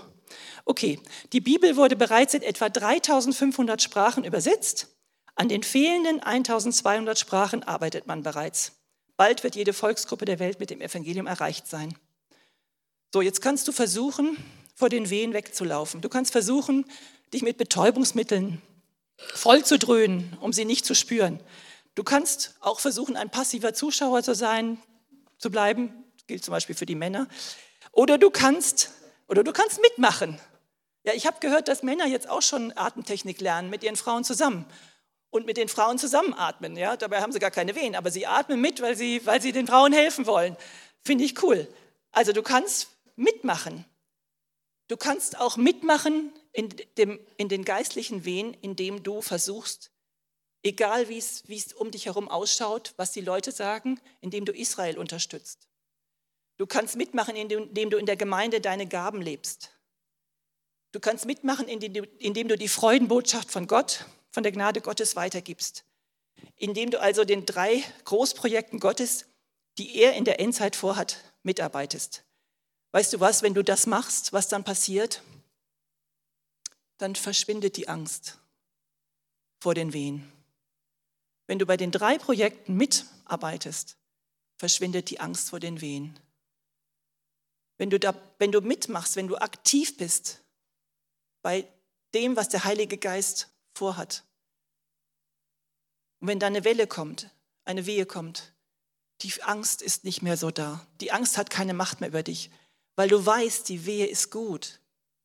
okay. 0.66 1.00
Die 1.34 1.42
Bibel 1.42 1.78
wurde 1.78 1.96
bereits 1.96 2.34
in 2.34 2.44
etwa 2.44 2.70
3500 2.70 3.82
Sprachen 3.82 4.24
übersetzt. 4.24 4.88
An 5.36 5.50
den 5.50 5.64
fehlenden 5.64 6.20
1200 6.20 7.18
Sprachen 7.18 7.64
arbeitet 7.64 8.06
man 8.06 8.22
bereits. 8.22 8.74
Bald 9.22 9.44
wird 9.44 9.56
jede 9.56 9.72
Volksgruppe 9.72 10.26
der 10.26 10.40
Welt 10.40 10.60
mit 10.60 10.72
dem 10.72 10.82
Evangelium 10.82 11.28
erreicht 11.28 11.68
sein. 11.68 11.94
So, 13.14 13.22
jetzt 13.22 13.40
kannst 13.40 13.68
du 13.68 13.72
versuchen, 13.72 14.36
vor 14.74 14.90
den 14.90 15.12
Wehen 15.12 15.34
wegzulaufen. 15.34 16.02
Du 16.02 16.10
kannst 16.10 16.32
versuchen, 16.32 16.86
dich 17.32 17.44
mit 17.44 17.58
Betäubungsmitteln 17.58 18.64
voll 19.36 19.64
zu 19.64 19.78
dröhnen, 19.78 20.36
um 20.42 20.54
sie 20.54 20.66
nicht 20.66 20.88
zu 20.88 20.96
spüren. 20.96 21.40
Du 21.94 22.04
kannst 22.04 22.56
auch 22.62 22.80
versuchen, 22.80 23.16
ein 23.16 23.30
passiver 23.30 23.76
Zuschauer 23.76 24.24
zu 24.24 24.34
sein, 24.34 24.80
zu 25.38 25.52
bleiben. 25.52 25.94
Das 26.16 26.26
gilt 26.26 26.44
zum 26.44 26.54
Beispiel 26.54 26.76
für 26.76 26.88
die 26.88 26.96
Männer. 26.96 27.28
Oder 27.92 28.18
du 28.18 28.32
kannst, 28.32 28.90
oder 29.28 29.44
du 29.44 29.54
kannst 29.54 29.80
mitmachen. 29.84 30.42
Ja, 31.04 31.14
ich 31.14 31.28
habe 31.28 31.38
gehört, 31.40 31.68
dass 31.68 31.84
Männer 31.84 32.08
jetzt 32.08 32.28
auch 32.28 32.42
schon 32.42 32.76
Atemtechnik 32.76 33.40
lernen 33.40 33.70
mit 33.70 33.84
ihren 33.84 33.98
Frauen 33.98 34.24
zusammen 34.24 34.66
und 35.32 35.46
mit 35.46 35.58
den 35.58 35.70
Frauen 35.70 35.98
zusammenatmen. 35.98 36.76
Ja, 36.76 36.96
dabei 36.96 37.22
haben 37.22 37.32
sie 37.32 37.40
gar 37.40 37.52
keine 37.52 37.76
Wehen, 37.76 37.96
aber 37.96 38.12
sie 38.12 38.28
atmen 38.28 38.62
mit, 38.62 38.82
weil 38.82 38.96
sie, 38.96 39.26
weil 39.26 39.42
sie 39.42 39.52
den 39.52 39.66
Frauen 39.66 39.94
helfen 39.94 40.28
wollen. 40.28 40.56
Finde 41.04 41.24
ich 41.24 41.42
cool. 41.42 41.68
Also 42.12 42.34
du 42.34 42.44
kannst 42.44 42.90
mitmachen. 43.16 43.86
Du 44.88 44.98
kannst 44.98 45.40
auch 45.40 45.58
mitmachen 45.58 46.34
in, 46.52 46.70
dem, 46.98 47.20
in 47.38 47.48
den 47.48 47.64
geistlichen 47.64 48.26
Wehen, 48.26 48.54
indem 48.62 49.04
du 49.04 49.22
versuchst, 49.22 49.92
egal 50.64 51.08
wie 51.08 51.18
es 51.18 51.74
um 51.74 51.92
dich 51.92 52.08
herum 52.08 52.28
ausschaut, 52.28 52.94
was 52.98 53.14
die 53.14 53.22
Leute 53.22 53.52
sagen, 53.52 54.00
indem 54.20 54.44
du 54.44 54.52
Israel 54.52 54.98
unterstützt. 54.98 55.70
Du 56.58 56.68
kannst 56.68 56.98
mitmachen, 56.98 57.38
indem 57.38 57.90
du 57.90 57.98
in 57.98 58.06
der 58.06 58.18
Gemeinde 58.18 58.60
deine 58.60 58.86
Gaben 58.86 59.22
lebst. 59.22 59.72
Du 60.92 61.00
kannst 61.00 61.26
mitmachen, 61.26 61.70
indem 61.70 61.94
du, 61.94 62.04
indem 62.20 62.50
du 62.50 62.58
die 62.58 62.68
Freudenbotschaft 62.68 63.50
von 63.50 63.66
Gott, 63.66 64.06
von 64.32 64.44
der 64.44 64.52
Gnade 64.52 64.82
Gottes 64.82 65.16
weitergibst. 65.16 65.86
Indem 66.56 66.90
du 66.90 67.00
also 67.00 67.24
den 67.24 67.46
drei 67.46 67.84
Großprojekten 68.06 68.80
Gottes, 68.80 69.26
die 69.78 69.98
er 69.98 70.14
in 70.14 70.26
der 70.26 70.40
Endzeit 70.40 70.76
vorhat, 70.76 71.24
mitarbeitest. 71.44 72.24
Weißt 72.92 73.14
du 73.14 73.20
was, 73.20 73.42
wenn 73.42 73.54
du 73.54 73.64
das 73.64 73.88
machst, 73.88 74.34
was 74.34 74.48
dann 74.48 74.64
passiert? 74.64 75.22
Dann 76.98 77.16
verschwindet 77.16 77.78
die 77.78 77.88
Angst 77.88 78.40
vor 79.60 79.74
den 79.74 79.94
Wehen. 79.94 80.32
Wenn 81.48 81.60
du 81.60 81.66
bei 81.66 81.78
den 81.78 81.92
drei 81.92 82.18
Projekten 82.18 82.76
mitarbeitest, 82.76 83.98
verschwindet 84.58 85.10
die 85.10 85.20
Angst 85.20 85.50
vor 85.50 85.60
den 85.60 85.82
Wehen. 85.82 86.20
Wenn 87.78 87.90
du, 87.90 88.00
da, 88.00 88.14
wenn 88.38 88.52
du 88.52 88.62
mitmachst, 88.62 89.16
wenn 89.16 89.28
du 89.28 89.38
aktiv 89.38 89.98
bist 89.98 90.44
bei 91.42 91.68
dem, 92.14 92.36
was 92.36 92.50
der 92.50 92.64
Heilige 92.64 92.98
Geist 92.98 93.50
vorhat. 93.74 94.24
Und 96.20 96.28
wenn 96.28 96.40
da 96.40 96.48
eine 96.48 96.64
Welle 96.64 96.88
kommt, 96.88 97.30
eine 97.66 97.86
Wehe 97.86 98.06
kommt, 98.06 98.54
die 99.22 99.34
Angst 99.44 99.82
ist 99.82 100.04
nicht 100.04 100.22
mehr 100.22 100.38
so 100.38 100.52
da. 100.52 100.86
Die 101.00 101.12
Angst 101.12 101.38
hat 101.38 101.50
keine 101.50 101.74
Macht 101.74 102.02
mehr 102.02 102.10
über 102.10 102.24
dich 102.24 102.50
weil 102.96 103.10
du 103.10 103.26
weißt, 103.26 103.68
die 103.70 103.86
Wehe 103.86 104.06
ist 104.06 104.32
gut. 104.32 104.80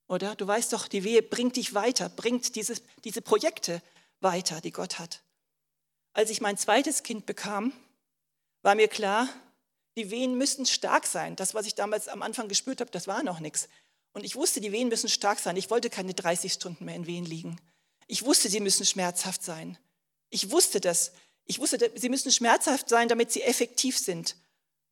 Oder? 0.08 0.34
Du 0.36 0.46
weißt 0.46 0.72
doch, 0.72 0.88
die 0.88 1.04
Wehe 1.04 1.22
bringt 1.22 1.56
dich 1.56 1.74
weiter, 1.74 2.08
bringt 2.08 2.54
dieses, 2.54 2.82
diese 3.04 3.22
Projekte 3.22 3.82
weiter, 4.20 4.60
die 4.60 4.70
Gott 4.70 4.98
hat. 4.98 5.22
Als 6.12 6.30
ich 6.30 6.40
mein 6.40 6.56
zweites 6.56 7.02
Kind 7.02 7.26
bekam, 7.26 7.72
war 8.62 8.74
mir 8.74 8.88
klar, 8.88 9.28
die 9.96 10.10
Wehen 10.10 10.38
müssen 10.38 10.64
stark 10.64 11.06
sein. 11.06 11.36
Das, 11.36 11.54
was 11.54 11.66
ich 11.66 11.74
damals 11.74 12.08
am 12.08 12.22
Anfang 12.22 12.48
gespürt 12.48 12.80
habe, 12.80 12.90
das 12.90 13.06
war 13.06 13.22
noch 13.22 13.40
nichts. 13.40 13.68
Und 14.12 14.24
ich 14.24 14.36
wusste, 14.36 14.60
die 14.60 14.72
Wehen 14.72 14.88
müssen 14.88 15.08
stark 15.08 15.38
sein. 15.38 15.56
Ich 15.56 15.68
wollte 15.68 15.90
keine 15.90 16.14
30 16.14 16.52
Stunden 16.52 16.84
mehr 16.84 16.94
in 16.94 17.06
Wehen 17.06 17.24
liegen. 17.24 17.60
Ich 18.06 18.24
wusste, 18.24 18.48
sie 18.48 18.60
müssen 18.60 18.86
schmerzhaft 18.86 19.42
sein. 19.42 19.78
Ich 20.30 20.50
wusste 20.50 20.80
das. 20.80 21.12
Ich 21.44 21.58
wusste, 21.58 21.90
sie 21.94 22.08
müssen 22.08 22.32
schmerzhaft 22.32 22.88
sein, 22.88 23.08
damit 23.08 23.32
sie 23.32 23.42
effektiv 23.42 23.98
sind 23.98 24.36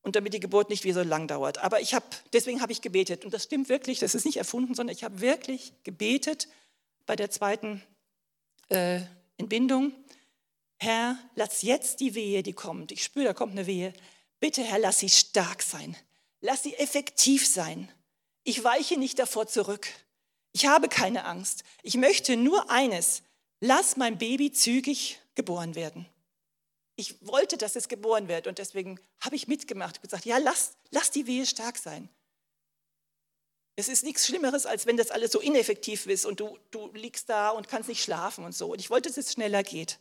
und 0.03 0.17
damit 0.17 0.35
die 0.35 0.41
Geburt 0.41 0.71
nicht 0.71 0.85
wie 0.85 0.93
so 0.93 1.03
lang 1.03 1.27
dauert. 1.27 1.59
Aber 1.59 1.81
ich 1.81 1.95
habe, 1.95 2.07
deswegen 2.33 2.61
habe 2.61 2.73
ich 2.73 2.83
gebetet. 2.83 3.25
Und 3.25 3.33
das 3.33 3.45
stimmt 3.45 3.69
wirklich, 3.69 3.99
das 3.99 4.15
ist 4.15 4.27
nicht 4.27 4.37
erfunden, 4.37 4.75
sondern 4.75 4.95
ich 4.95 5.03
habe 5.03 5.21
wirklich 5.21 5.73
gebetet 5.83 6.49
bei 7.07 7.17
der 7.17 7.31
zweiten 7.31 7.83
äh, 8.69 9.01
Entbindung. 9.37 9.93
Herr, 10.77 11.19
lass 11.35 11.63
jetzt 11.63 12.01
die 12.01 12.15
Wehe, 12.15 12.43
die 12.43 12.53
kommt. 12.53 12.93
Ich 12.93 13.03
spüre, 13.03 13.27
da 13.27 13.35
kommt 13.35 13.53
eine 13.53 13.67
Wehe. 13.67 13.93
Bitte, 14.41 14.63
Herr, 14.63 14.79
lass 14.79 14.99
sie 14.99 15.09
stark 15.09 15.63
sein. 15.63 15.97
Lass 16.41 16.63
sie 16.63 16.75
effektiv 16.75 17.47
sein. 17.47 17.91
Ich 18.43 18.63
weiche 18.63 18.99
nicht 18.99 19.19
davor 19.19 19.47
zurück. 19.47 19.89
Ich 20.55 20.67
habe 20.67 20.89
keine 20.89 21.27
Angst. 21.27 21.65
Ich 21.83 21.97
möchte 21.97 22.37
nur 22.37 22.71
eines. 22.71 23.23
Lass 23.61 23.99
mein 23.99 24.17
Baby 24.17 24.53
zügig 24.53 25.21
geboren 25.35 25.75
werden 25.75 26.07
ich 26.97 27.27
wollte, 27.27 27.57
dass 27.57 27.77
es 27.77 27.89
geboren 27.89 28.29
wird 28.29 28.47
und 28.47 28.59
deswegen 28.59 29.01
habe 29.21 29.37
ich 29.37 29.49
mitgemacht 29.49 29.97
und 29.97 30.03
gesagt, 30.03 30.25
ja, 30.25 30.39
lass, 30.39 30.75
lass 30.91 31.11
die 31.11 31.27
Wehe 31.27 31.47
stark 31.47 31.77
sein. 31.77 32.09
Es 33.77 33.89
ist 33.89 34.05
nichts 34.05 34.27
Schlimmeres, 34.27 34.67
als 34.67 34.87
wenn 34.87 34.97
das 34.97 35.11
alles 35.11 35.33
so 35.33 35.41
ineffektiv 35.41 36.07
ist 36.07 36.27
und 36.27 36.39
du, 36.39 36.57
du 36.71 36.93
liegst 36.93 37.29
da 37.29 37.51
und 37.51 37.67
kannst 37.67 37.89
nicht 37.89 38.05
schlafen 38.05 38.45
und 38.45 38.55
so. 38.55 38.71
Und 38.71 38.79
ich 38.79 38.91
wollte, 38.91 39.09
dass 39.09 39.17
es 39.17 39.33
schneller 39.33 39.65
geht. 39.65 39.99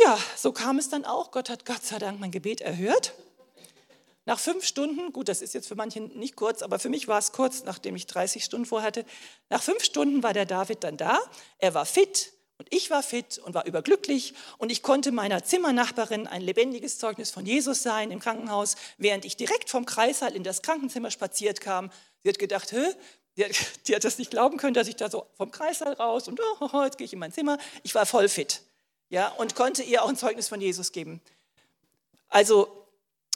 Ja, 0.00 0.18
so 0.36 0.50
kam 0.50 0.78
es 0.78 0.88
dann 0.88 1.04
auch. 1.04 1.30
Gott 1.30 1.48
hat 1.48 1.64
Gott 1.64 1.84
sei 1.84 1.98
Dank 1.98 2.18
mein 2.18 2.32
Gebet 2.32 2.60
erhört. 2.60 3.14
Nach 4.30 4.38
fünf 4.38 4.64
Stunden, 4.64 5.12
gut, 5.12 5.28
das 5.28 5.42
ist 5.42 5.54
jetzt 5.54 5.66
für 5.66 5.74
manche 5.74 5.98
nicht 6.00 6.36
kurz, 6.36 6.62
aber 6.62 6.78
für 6.78 6.88
mich 6.88 7.08
war 7.08 7.18
es 7.18 7.32
kurz, 7.32 7.64
nachdem 7.64 7.96
ich 7.96 8.06
30 8.06 8.44
Stunden 8.44 8.64
vorhatte. 8.64 9.04
Nach 9.48 9.60
fünf 9.60 9.82
Stunden 9.82 10.22
war 10.22 10.32
der 10.32 10.46
David 10.46 10.84
dann 10.84 10.96
da. 10.96 11.18
Er 11.58 11.74
war 11.74 11.84
fit, 11.84 12.32
und 12.56 12.68
ich 12.70 12.90
war 12.90 13.02
fit 13.02 13.38
und 13.38 13.54
war 13.54 13.66
überglücklich 13.66 14.34
und 14.58 14.70
ich 14.70 14.84
konnte 14.84 15.10
meiner 15.10 15.42
Zimmernachbarin 15.42 16.28
ein 16.28 16.42
lebendiges 16.42 16.98
Zeugnis 16.98 17.32
von 17.32 17.44
Jesus 17.44 17.82
sein 17.82 18.12
im 18.12 18.20
Krankenhaus, 18.20 18.76
während 18.98 19.24
ich 19.24 19.36
direkt 19.36 19.68
vom 19.68 19.84
Kreissaal 19.84 20.36
in 20.36 20.44
das 20.44 20.62
Krankenzimmer 20.62 21.10
spaziert 21.10 21.60
kam. 21.60 21.90
Sie 22.22 22.28
hat 22.28 22.38
gedacht, 22.38 22.70
Hö, 22.70 22.84
die, 23.36 23.46
die, 23.88 23.96
hat 23.96 24.04
das 24.04 24.18
nicht 24.18 24.30
glauben 24.30 24.58
können, 24.58 24.74
dass 24.74 24.86
ich 24.86 24.94
da 24.94 25.10
so 25.10 25.26
vom 25.34 25.50
Kreissaal 25.50 25.94
raus 25.94 26.28
und 26.28 26.38
oh, 26.38 26.68
oh, 26.72 26.84
jetzt 26.84 26.98
gehe 26.98 27.04
ich 27.04 27.12
in 27.12 27.18
mein 27.18 27.32
Zimmer. 27.32 27.58
Ich 27.82 27.96
war 27.96 28.06
voll 28.06 28.28
fit 28.28 28.62
ja, 29.08 29.26
und 29.26 29.56
konnte 29.56 29.82
ihr 29.82 30.04
auch 30.04 30.08
ein 30.08 30.16
Zeugnis 30.16 30.46
von 30.46 30.60
Jesus 30.60 30.92
geben. 30.92 31.20
Also 32.28 32.79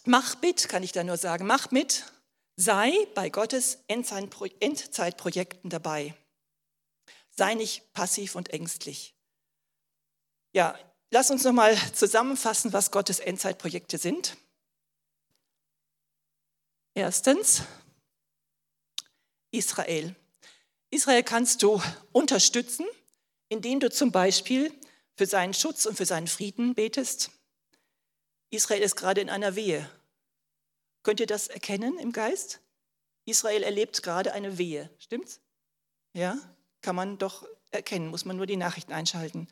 mach 0.05 0.41
mit, 0.43 0.69
kann 0.69 0.83
ich 0.83 0.93
da 0.93 1.05
nur 1.05 1.17
sagen, 1.17 1.47
mach 1.47 1.71
mit, 1.71 2.05
sei 2.57 2.93
bei 3.15 3.31
Gottes 3.31 3.79
Endzeitprojekten 3.89 5.71
dabei. 5.71 6.15
Sei 7.31 7.55
nicht 7.55 7.93
passiv 7.93 8.37
und 8.37 8.51
ängstlich. 8.51 9.15
Ja, 10.53 10.79
lass 11.11 11.31
uns 11.31 11.43
nochmal 11.45 11.77
zusammenfassen, 11.93 12.73
was 12.73 12.91
Gottes 12.91 13.19
Endzeitprojekte 13.19 13.99
sind. 13.99 14.37
Erstens, 16.95 17.63
Israel. 19.51 20.15
Israel 20.91 21.25
kannst 21.25 21.65
du 21.65 21.83
unterstützen, 22.13 22.87
indem 23.49 23.81
du 23.81 23.91
zum 23.91 24.13
Beispiel 24.13 24.73
für 25.17 25.27
seinen 25.27 25.55
Schutz 25.55 25.87
und 25.87 25.97
für 25.97 26.07
seinen 26.07 26.29
Frieden 26.29 26.75
betest. 26.75 27.31
Israel 28.55 28.83
ist 28.83 28.97
gerade 28.97 29.21
in 29.21 29.31
einer 29.31 29.57
Wehe. 29.57 29.89
Könnt 31.03 31.21
ihr 31.21 31.27
das 31.27 31.49
erkennen 31.49 31.99
im 31.99 32.13
Geist? 32.13 32.61
Israel 33.27 33.63
erlebt 33.63 34.03
gerade 34.03 34.33
eine 34.33 34.59
Wehe, 34.59 34.91
stimmt's? 34.99 35.41
Ja, 36.13 36.39
kann 36.81 36.97
man 36.97 37.19
doch 37.19 37.47
erkennen, 37.71 38.09
muss 38.09 38.25
man 38.25 38.37
nur 38.37 38.47
die 38.47 38.57
Nachrichten 38.57 38.93
einschalten. 38.93 39.49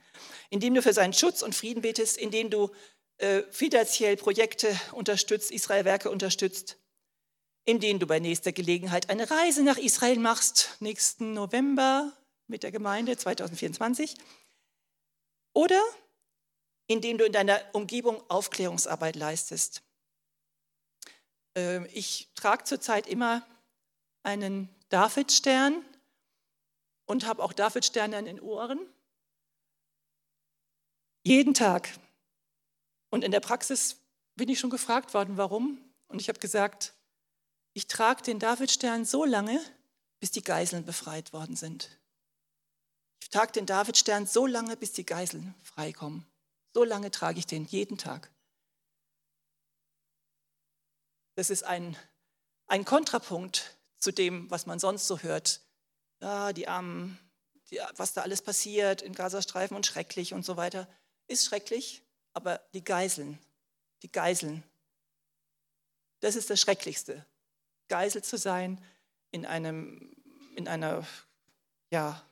Indem 0.51 0.75
du 0.75 0.83
für 0.83 0.93
seinen 0.93 1.13
Schutz 1.13 1.43
und 1.43 1.55
Frieden 1.55 1.83
betest, 1.83 2.17
indem 2.17 2.51
du 2.51 2.71
äh, 3.19 3.43
finanziell 3.51 4.17
Projekte 4.17 4.79
unterstützt, 4.93 5.51
Israelwerke 5.51 6.11
unterstützt, 6.11 6.79
indem 7.65 7.99
du 7.99 8.07
bei 8.07 8.19
nächster 8.19 8.53
Gelegenheit 8.53 9.11
eine 9.11 9.31
Reise 9.31 9.63
nach 9.63 9.79
Israel 9.79 10.19
machst, 10.19 10.77
nächsten 10.81 11.33
November 11.33 12.13
mit 12.47 12.63
der 12.63 12.73
Gemeinde 12.73 13.17
2024 13.17 14.15
oder 15.53 15.81
indem 16.87 17.19
du 17.19 17.25
in 17.25 17.33
deiner 17.33 17.61
Umgebung 17.73 18.23
Aufklärungsarbeit 18.29 19.17
leistest. 19.17 19.83
Ähm, 21.55 21.87
ich 21.93 22.29
trage 22.35 22.65
zurzeit 22.65 23.07
immer 23.07 23.47
einen 24.23 24.69
Davidstern 24.89 25.85
und 27.07 27.27
habe 27.27 27.43
auch 27.43 27.53
Davidsterne 27.53 28.17
an 28.17 28.25
den 28.27 28.41
Ohren. 28.41 28.81
Jeden 31.25 31.55
Tag. 31.55 31.91
Und 33.11 33.25
in 33.25 33.31
der 33.31 33.41
Praxis 33.41 33.97
bin 34.35 34.49
ich 34.49 34.59
schon 34.59 34.71
gefragt 34.71 35.15
worden, 35.15 35.37
warum. 35.37 35.79
Und 36.09 36.21
ich 36.21 36.29
habe 36.29 36.39
gesagt, 36.39 36.95
ich 37.75 37.87
trage 37.87 38.23
den 38.23 38.39
Davidstern 38.39 39.05
so 39.05 39.25
lange, 39.25 39.61
bis 40.21 40.31
die 40.31 40.43
Geiseln 40.43 40.85
befreit 40.85 41.33
worden 41.33 41.57
sind. 41.57 41.99
Ich 43.23 43.31
trage 43.31 43.53
den 43.53 43.67
Davidstern 43.67 44.27
so 44.27 44.47
lange, 44.47 44.77
bis 44.77 44.93
die 44.93 45.07
Geiseln 45.07 45.55
freikommen. 45.63 46.27
So 46.75 46.85
lange 46.85 47.11
trage 47.11 47.39
ich 47.39 47.47
den 47.47 47.65
jeden 47.65 47.99
Tag. 47.99 48.31
Das 51.35 51.51
ist 51.51 51.65
ein, 51.65 51.97
ein 52.67 52.85
Kontrapunkt 52.85 53.77
zu 53.99 54.13
dem, 54.13 54.51
was 54.51 54.67
man 54.67 54.79
sonst 54.79 55.07
so 55.07 55.19
hört. 55.19 55.61
Ja, 56.21 56.53
die 56.53 56.69
Armen, 56.69 57.19
die, 57.71 57.81
was 57.97 58.13
da 58.13 58.23
alles 58.23 58.43
passiert 58.43 59.03
in 59.03 59.15
Gazastreifen 59.15 59.77
und 59.77 59.87
schrecklich 59.87 60.35
und 60.35 60.45
so 60.45 60.57
weiter. 60.57 60.89
Ist 61.27 61.45
schrecklich, 61.47 62.03
aber 62.33 62.59
die 62.75 62.85
Geiseln, 62.85 63.39
die 64.03 64.13
Geiseln, 64.13 64.63
das 66.21 66.37
ist 66.37 66.51
das 66.51 66.61
Schrecklichste. 66.61 67.27
Geisel 67.89 68.23
zu 68.23 68.39
sein 68.39 68.83
in, 69.31 69.45
einem, 69.45 70.15
in 70.55 70.69
einer 70.69 71.07
ja, 71.91 72.25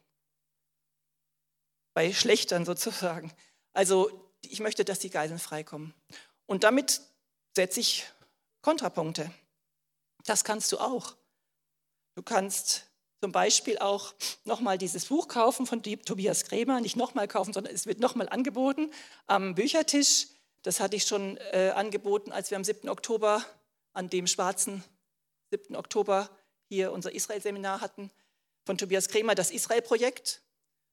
bei 1.93 2.13
Schlechtern 2.13 2.65
sozusagen. 2.65 3.33
Also 3.73 4.30
ich 4.43 4.61
möchte, 4.61 4.85
dass 4.85 4.99
die 4.99 5.11
Geiseln 5.11 5.39
freikommen. 5.39 5.95
Und 6.47 6.65
damit 6.65 7.01
setze 7.55 7.81
ich 7.81 8.07
Kontrapunkte. 8.63 9.31
Das 10.25 10.45
kannst 10.45 10.73
du 10.73 10.79
auch. 10.79 11.15
Du 12.15 12.23
kannst 12.23 12.87
zum 13.21 13.33
Beispiel 13.33 13.79
auch 13.79 14.15
nochmal 14.45 14.79
dieses 14.79 15.07
Buch 15.07 15.29
kaufen 15.29 15.67
von 15.67 15.83
Tobias 15.83 16.45
Krämer, 16.45 16.81
nicht 16.81 16.97
nochmal 16.97 17.29
kaufen, 17.29 17.53
sondern 17.53 17.75
es 17.75 17.87
wird 17.87 18.01
nochmal 18.01 18.29
angeboten 18.29 18.91
am 19.27 19.55
Büchertisch. 19.55 20.29
Das 20.63 20.81
hatte 20.81 20.97
ich 20.97 21.05
schon 21.05 21.37
äh, 21.53 21.73
angeboten, 21.75 22.33
als 22.33 22.51
wir 22.51 22.57
am 22.57 22.65
7. 22.65 22.89
Oktober, 22.89 23.45
an 23.93 24.09
dem 24.09 24.27
schwarzen 24.27 24.85
7. 25.51 25.77
Oktober 25.77 26.31
hier 26.69 26.93
unser 26.93 27.13
Israel-Seminar 27.13 27.81
hatten, 27.81 28.11
von 28.65 28.79
Tobias 28.79 29.09
Krämer, 29.09 29.35
das 29.35 29.51
Israel-Projekt 29.51 30.43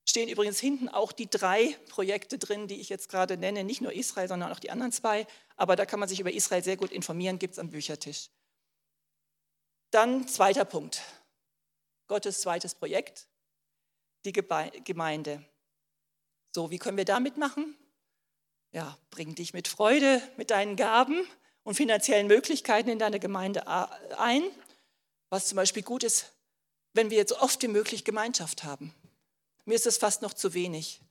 stehen 0.10 0.30
übrigens 0.30 0.60
hinten 0.60 0.90
auch 0.90 1.12
die 1.12 1.30
drei 1.30 1.78
Projekte 1.90 2.38
drin, 2.38 2.68
die 2.68 2.80
ich 2.80 2.90
jetzt 2.90 3.10
gerade 3.10 3.38
nenne, 3.38 3.64
nicht 3.64 3.82
nur 3.82 3.94
Israel, 3.94 4.28
sondern 4.28 4.52
auch 4.52 4.60
die 4.60 4.72
anderen 4.72 4.92
zwei. 4.92 5.28
Aber 5.56 5.76
da 5.76 5.86
kann 5.86 6.00
man 6.00 6.08
sich 6.08 6.20
über 6.20 6.32
Israel 6.32 6.64
sehr 6.64 6.78
gut 6.78 6.92
informieren, 6.92 7.40
gibt 7.40 7.54
es 7.54 7.60
am 7.60 7.70
Büchertisch. 7.70 8.30
Dann 9.92 10.28
zweiter 10.28 10.66
Punkt, 10.66 11.02
Gottes 12.08 12.42
zweites 12.42 12.76
Projekt, 12.76 13.28
die 14.26 14.34
Gemeinde. 14.34 15.44
So, 16.54 16.72
wie 16.72 16.80
können 16.80 16.98
wir 16.98 17.06
da 17.06 17.20
mitmachen? 17.20 17.78
Ja, 18.72 18.98
bring 19.12 19.36
dich 19.36 19.54
mit 19.54 19.68
Freude, 19.68 20.22
mit 20.36 20.52
deinen 20.52 20.76
Gaben 20.76 21.28
und 21.64 21.76
finanziellen 21.76 22.28
Möglichkeiten 22.28 22.90
in 22.90 23.00
deine 23.00 23.20
Gemeinde 23.20 23.68
ein. 24.18 24.44
Was 25.30 25.48
zum 25.48 25.58
Beispiel 25.58 25.84
gut 25.84 26.04
ist, 26.04 26.34
wenn 26.94 27.10
wir 27.10 27.26
so 27.28 27.38
oft 27.40 27.62
wie 27.62 27.68
möglich 27.68 28.06
Gemeinschaft 28.06 28.64
haben. 28.64 28.94
Mir 29.68 29.76
ist 29.76 29.86
es 29.86 29.98
fast 29.98 30.22
noch 30.22 30.34
zu 30.34 30.54
wenig, 30.54 31.02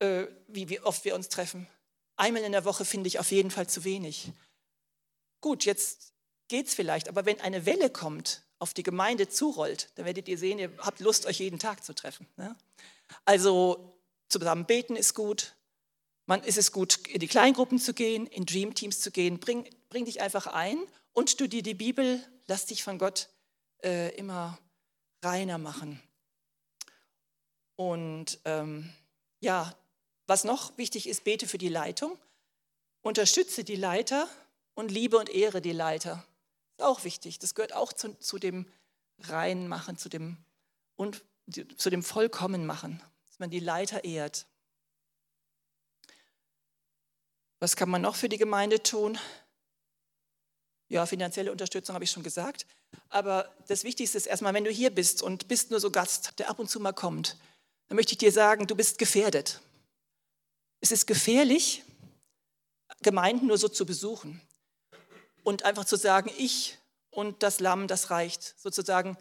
äh, 0.00 0.26
wie, 0.48 0.68
wie 0.68 0.80
oft 0.80 1.04
wir 1.04 1.14
uns 1.14 1.28
treffen. 1.28 1.68
Einmal 2.16 2.42
in 2.42 2.50
der 2.50 2.64
Woche 2.64 2.84
finde 2.84 3.06
ich 3.06 3.20
auf 3.20 3.30
jeden 3.30 3.52
Fall 3.52 3.68
zu 3.68 3.84
wenig. 3.84 4.32
Gut, 5.40 5.64
jetzt 5.64 6.12
geht 6.48 6.66
es 6.66 6.74
vielleicht, 6.74 7.08
aber 7.08 7.24
wenn 7.24 7.40
eine 7.40 7.64
Welle 7.64 7.88
kommt, 7.88 8.42
auf 8.58 8.74
die 8.74 8.82
Gemeinde 8.82 9.28
zurollt, 9.28 9.90
dann 9.94 10.04
werdet 10.06 10.26
ihr 10.26 10.38
sehen, 10.38 10.58
ihr 10.58 10.76
habt 10.78 10.98
Lust, 10.98 11.24
euch 11.24 11.38
jeden 11.38 11.60
Tag 11.60 11.84
zu 11.84 11.94
treffen. 11.94 12.26
Ne? 12.36 12.56
Also 13.24 13.96
zusammen 14.28 14.66
beten 14.66 14.96
ist 14.96 15.14
gut. 15.14 15.54
Man 16.26 16.42
ist 16.42 16.58
es 16.58 16.72
gut, 16.72 17.06
in 17.06 17.20
die 17.20 17.28
Kleingruppen 17.28 17.78
zu 17.78 17.94
gehen, 17.94 18.26
in 18.26 18.44
Dreamteams 18.44 19.00
zu 19.00 19.12
gehen. 19.12 19.38
Bring, 19.38 19.70
bring 19.88 20.04
dich 20.06 20.20
einfach 20.20 20.48
ein 20.48 20.78
und 21.12 21.30
studier 21.30 21.62
die 21.62 21.74
Bibel. 21.74 22.20
Lass 22.48 22.66
dich 22.66 22.82
von 22.82 22.98
Gott 22.98 23.28
äh, 23.84 24.12
immer 24.16 24.58
reiner 25.22 25.58
machen. 25.58 26.02
Und 27.76 28.38
ähm, 28.44 28.92
ja, 29.40 29.74
was 30.26 30.44
noch 30.44 30.76
wichtig 30.78 31.08
ist, 31.08 31.24
bete 31.24 31.46
für 31.46 31.58
die 31.58 31.68
Leitung, 31.68 32.18
unterstütze 33.02 33.64
die 33.64 33.76
Leiter 33.76 34.28
und 34.74 34.90
liebe 34.90 35.18
und 35.18 35.28
ehre 35.28 35.60
die 35.60 35.72
Leiter. 35.72 36.24
Ist 36.78 36.84
auch 36.84 37.04
wichtig. 37.04 37.38
Das 37.38 37.54
gehört 37.54 37.72
auch 37.72 37.92
zu, 37.92 38.14
zu 38.18 38.38
dem 38.38 38.66
Reinmachen, 39.18 39.96
zu 39.96 40.08
dem, 40.08 40.38
und, 40.96 41.22
zu 41.76 41.90
dem 41.90 42.02
Vollkommenmachen, 42.02 43.02
dass 43.26 43.38
man 43.38 43.50
die 43.50 43.60
Leiter 43.60 44.04
ehrt. 44.04 44.46
Was 47.58 47.76
kann 47.76 47.90
man 47.90 48.02
noch 48.02 48.16
für 48.16 48.28
die 48.28 48.38
Gemeinde 48.38 48.82
tun? 48.82 49.18
Ja, 50.88 51.06
finanzielle 51.06 51.52
Unterstützung 51.52 51.94
habe 51.94 52.04
ich 52.04 52.10
schon 52.10 52.22
gesagt. 52.22 52.66
Aber 53.08 53.54
das 53.68 53.84
Wichtigste 53.84 54.18
ist 54.18 54.26
erstmal, 54.26 54.52
wenn 54.54 54.64
du 54.64 54.70
hier 54.70 54.90
bist 54.90 55.22
und 55.22 55.48
bist 55.48 55.70
nur 55.70 55.80
so 55.80 55.90
Gast, 55.90 56.38
der 56.38 56.50
ab 56.50 56.58
und 56.58 56.68
zu 56.68 56.80
mal 56.80 56.92
kommt, 56.92 57.38
dann 57.92 57.96
möchte 57.96 58.12
ich 58.12 58.18
dir 58.18 58.32
sagen, 58.32 58.66
du 58.66 58.74
bist 58.74 58.96
gefährdet. 58.96 59.60
Es 60.80 60.92
ist 60.92 61.06
gefährlich, 61.06 61.84
Gemeinden 63.02 63.48
nur 63.48 63.58
so 63.58 63.68
zu 63.68 63.84
besuchen 63.84 64.40
und 65.42 65.64
einfach 65.64 65.84
zu 65.84 65.96
sagen, 65.96 66.30
ich 66.38 66.78
und 67.10 67.42
das 67.42 67.60
Lamm, 67.60 67.88
das 67.88 68.08
reicht. 68.08 68.58
Sozusagen 68.58 69.18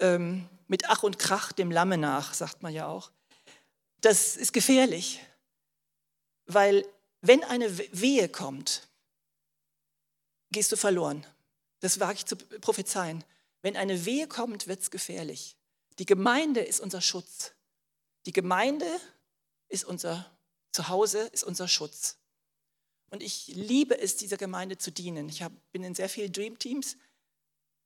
ähm, 0.00 0.48
mit 0.66 0.88
Ach 0.90 1.04
und 1.04 1.20
Krach 1.20 1.52
dem 1.52 1.70
Lamme 1.70 1.98
nach, 1.98 2.34
sagt 2.34 2.64
man 2.64 2.74
ja 2.74 2.88
auch. 2.88 3.12
Das 4.00 4.36
ist 4.36 4.52
gefährlich, 4.52 5.20
weil 6.46 6.84
wenn 7.20 7.44
eine 7.44 7.78
Wehe 7.92 8.28
kommt, 8.28 8.88
gehst 10.50 10.72
du 10.72 10.76
verloren. 10.76 11.24
Das 11.78 12.00
wage 12.00 12.14
ich 12.14 12.26
zu 12.26 12.34
prophezeien. 12.34 13.22
Wenn 13.62 13.76
eine 13.76 14.04
Wehe 14.04 14.26
kommt, 14.26 14.66
wird 14.66 14.80
es 14.80 14.90
gefährlich. 14.90 15.56
Die 16.00 16.06
Gemeinde 16.06 16.58
ist 16.58 16.80
unser 16.80 17.00
Schutz. 17.00 17.52
Die 18.28 18.32
Gemeinde 18.34 18.86
ist 19.68 19.86
unser 19.86 20.30
Zuhause, 20.72 21.20
ist 21.32 21.44
unser 21.44 21.66
Schutz. 21.66 22.18
Und 23.08 23.22
ich 23.22 23.46
liebe 23.46 23.98
es, 23.98 24.16
dieser 24.16 24.36
Gemeinde 24.36 24.76
zu 24.76 24.90
dienen. 24.90 25.30
Ich 25.30 25.42
hab, 25.42 25.50
bin 25.72 25.82
in 25.82 25.94
sehr 25.94 26.10
vielen 26.10 26.30
Dreamteams. 26.30 26.98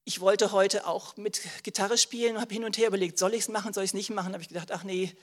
Ich 0.03 0.19
wollte 0.19 0.51
heute 0.51 0.89
auch 0.89 1.17
mit 1.17 1.43
Gitarre 1.63 1.97
spielen 1.97 2.35
und 2.35 2.41
habe 2.41 2.53
hin 2.53 2.65
und 2.65 2.77
her 2.77 2.89
überlegt, 2.89 3.21
soll 3.21 3.35
ich 3.35 3.43
es 3.43 3.49
machen, 3.51 3.73
soll 3.73 3.85
ich 3.85 3.91
es 3.91 3.95
nicht 3.95 4.11
machen? 4.11 4.33
Habe 4.33 4.43
ich 4.43 4.49
gedacht, 4.49 4.73
ach 4.73 4.83
nee, 4.83 5.15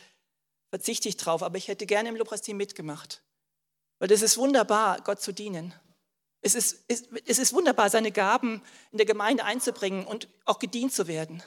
verzichte 0.70 1.10
ich 1.10 1.18
drauf. 1.18 1.44
Aber 1.44 1.58
ich 1.58 1.68
hätte 1.68 1.86
gerne 1.86 2.08
im 2.08 2.16
Lobpreisteam 2.16 2.56
mitgemacht. 2.56 3.22
Weil 4.00 4.10
es 4.14 4.22
ist 4.22 4.38
wunderbar, 4.38 5.02
Gott 5.02 5.22
zu 5.22 5.34
dienen. 5.34 5.74
Es 6.40 6.56
ist, 6.56 6.86
es, 6.88 7.10
es 7.26 7.40
ist 7.40 7.52
wunderbar, 7.52 7.90
seine 7.90 8.14
Gaben 8.14 8.64
in 8.94 8.98
der 8.98 9.06
Gemeinde 9.06 9.44
einzubringen 9.44 10.08
und 10.08 10.30
auch 10.46 10.60
gedient 10.60 10.94
zu 10.94 11.08
werden. 11.08 11.44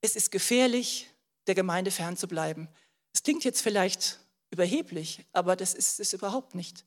es 0.00 0.16
ist 0.16 0.30
gefährlich, 0.30 1.10
der 1.46 1.54
Gemeinde 1.54 1.90
fernzubleiben. 1.90 2.68
Es 3.12 3.22
klingt 3.22 3.44
jetzt 3.44 3.62
vielleicht 3.62 4.20
überheblich, 4.50 5.24
aber 5.32 5.56
das 5.56 5.74
ist 5.74 6.00
es 6.00 6.12
überhaupt 6.12 6.54
nicht. 6.54 6.84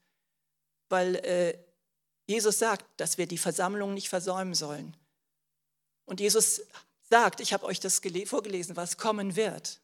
Weil 0.89 1.15
äh, 1.17 1.57
Jesus 2.27 2.59
sagt, 2.59 2.85
dass 2.99 3.17
wir 3.17 3.27
die 3.27 3.37
Versammlung 3.37 3.93
nicht 3.93 4.09
versäumen 4.09 4.53
sollen. 4.53 4.95
Und 6.05 6.19
Jesus 6.19 6.61
sagt, 7.09 7.39
ich 7.39 7.53
habe 7.53 7.65
euch 7.65 7.79
das 7.79 8.01
vorgelesen, 8.25 8.75
was 8.75 8.97
kommen 8.97 9.35
wird. 9.35 9.81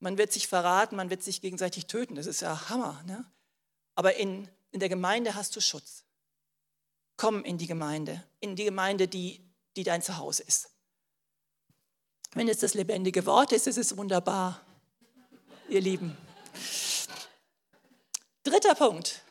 Man 0.00 0.18
wird 0.18 0.32
sich 0.32 0.48
verraten, 0.48 0.96
man 0.96 1.10
wird 1.10 1.22
sich 1.22 1.40
gegenseitig 1.40 1.86
töten, 1.86 2.14
das 2.14 2.26
ist 2.26 2.40
ja 2.40 2.68
Hammer. 2.68 3.02
Ne? 3.06 3.24
Aber 3.94 4.16
in, 4.16 4.48
in 4.72 4.80
der 4.80 4.88
Gemeinde 4.88 5.34
hast 5.34 5.54
du 5.54 5.60
Schutz. 5.60 6.04
Komm 7.16 7.44
in 7.44 7.58
die 7.58 7.66
Gemeinde, 7.66 8.24
in 8.40 8.56
die 8.56 8.64
Gemeinde, 8.64 9.06
die, 9.06 9.44
die 9.76 9.84
dein 9.84 10.00
Zuhause 10.00 10.42
ist. 10.44 10.70
Wenn 12.32 12.48
es 12.48 12.58
das 12.58 12.74
lebendige 12.74 13.26
Wort 13.26 13.52
ist, 13.52 13.66
ist 13.66 13.78
es 13.78 13.96
wunderbar, 13.96 14.60
ihr 15.68 15.80
Lieben. 15.80 16.16
Dritter 18.44 18.74
Punkt 18.74 19.22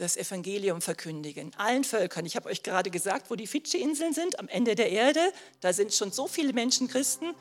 das 0.00 0.16
Evangelium 0.16 0.80
verkündigen, 0.80 1.52
allen 1.58 1.84
Völkern. 1.84 2.24
Ich 2.24 2.34
habe 2.34 2.48
euch 2.48 2.62
gerade 2.62 2.90
gesagt, 2.90 3.30
wo 3.30 3.34
die 3.34 3.46
Fidschi-Inseln 3.46 4.14
sind, 4.14 4.38
am 4.38 4.48
Ende 4.48 4.74
der 4.74 4.90
Erde. 4.90 5.20
Da 5.60 5.74
sind 5.74 5.92
schon 5.92 6.10
so 6.10 6.26
viele 6.26 6.54
Menschen 6.54 6.88
Christen. 6.88 7.34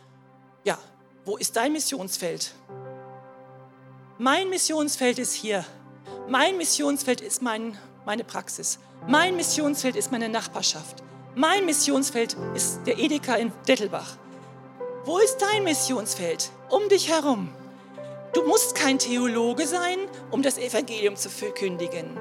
Ja, 0.66 0.78
wo 1.24 1.38
ist 1.38 1.56
dein 1.56 1.72
Missionsfeld? 1.72 2.54
Mein 4.18 4.50
Missionsfeld 4.50 5.20
ist 5.20 5.34
hier. 5.34 5.66
Mein 6.28 6.58
Missionsfeld 6.58 7.22
ist 7.22 7.42
mein, 7.42 7.78
meine 8.06 8.26
Praxis. 8.26 8.78
Mein 9.08 9.38
Missionsfeld 9.38 9.96
ist 9.96 10.12
meine 10.12 10.28
Nachbarschaft. 10.28 11.02
Mein 11.36 11.66
Missionsfeld 11.68 12.36
ist 12.56 12.82
der 12.88 12.98
Edeka 12.98 13.36
in 13.36 13.52
Dettelbach. 13.68 14.16
Wo 15.06 15.20
ist 15.20 15.38
dein 15.38 15.64
Missionsfeld? 15.64 16.50
Um 16.70 16.90
dich 16.90 17.10
herum. 17.10 17.50
Du 18.34 18.44
musst 18.48 18.74
kein 18.74 18.98
Theologe 18.98 19.68
sein, 19.68 19.98
um 20.32 20.42
das 20.42 20.58
Evangelium 20.58 21.16
zu 21.16 21.30
verkündigen. 21.30 22.18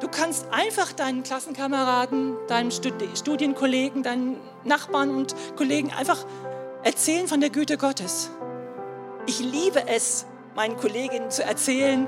Du 0.00 0.08
kannst 0.08 0.46
einfach 0.50 0.92
deinen 0.92 1.22
Klassenkameraden, 1.22 2.36
deinen 2.46 2.70
Studienkollegen, 2.70 4.02
deinen 4.02 4.38
Nachbarn 4.62 5.14
und 5.14 5.34
Kollegen 5.56 5.90
einfach 5.90 6.26
erzählen 6.82 7.26
von 7.26 7.40
der 7.40 7.48
Güte 7.48 7.78
Gottes. 7.78 8.30
Ich 9.26 9.40
liebe 9.40 9.88
es, 9.88 10.26
meinen 10.54 10.76
Kolleginnen 10.76 11.30
zu 11.30 11.42
erzählen, 11.42 12.06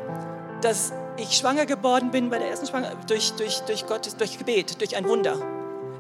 dass 0.60 0.92
ich 1.16 1.34
schwanger 1.34 1.64
geworden 1.64 2.10
bin 2.10 2.28
bei 2.28 2.38
der 2.38 2.50
ersten 2.50 2.66
Schwangerschaft 2.66 3.08
durch, 3.08 3.32
durch, 3.32 3.60
durch 3.60 3.86
Gottes, 3.86 4.16
durch 4.16 4.36
Gebet, 4.36 4.80
durch 4.82 4.96
ein 4.96 5.08
Wunder. 5.08 5.55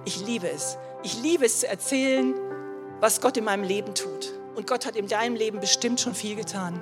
Ich 0.06 0.24
liebe 0.24 0.48
es. 0.48 0.78
Ich 1.02 1.20
liebe 1.20 1.44
es 1.44 1.60
zu 1.60 1.68
erzählen, 1.68 2.32
was 3.00 3.20
Gott 3.20 3.36
in 3.36 3.44
meinem 3.44 3.64
Leben 3.64 3.92
tut. 3.94 4.32
Und 4.54 4.66
Gott 4.66 4.86
hat 4.86 4.94
in 4.94 5.08
deinem 5.08 5.34
Leben 5.34 5.58
bestimmt 5.58 6.00
schon 6.00 6.14
viel 6.14 6.36
getan. 6.36 6.80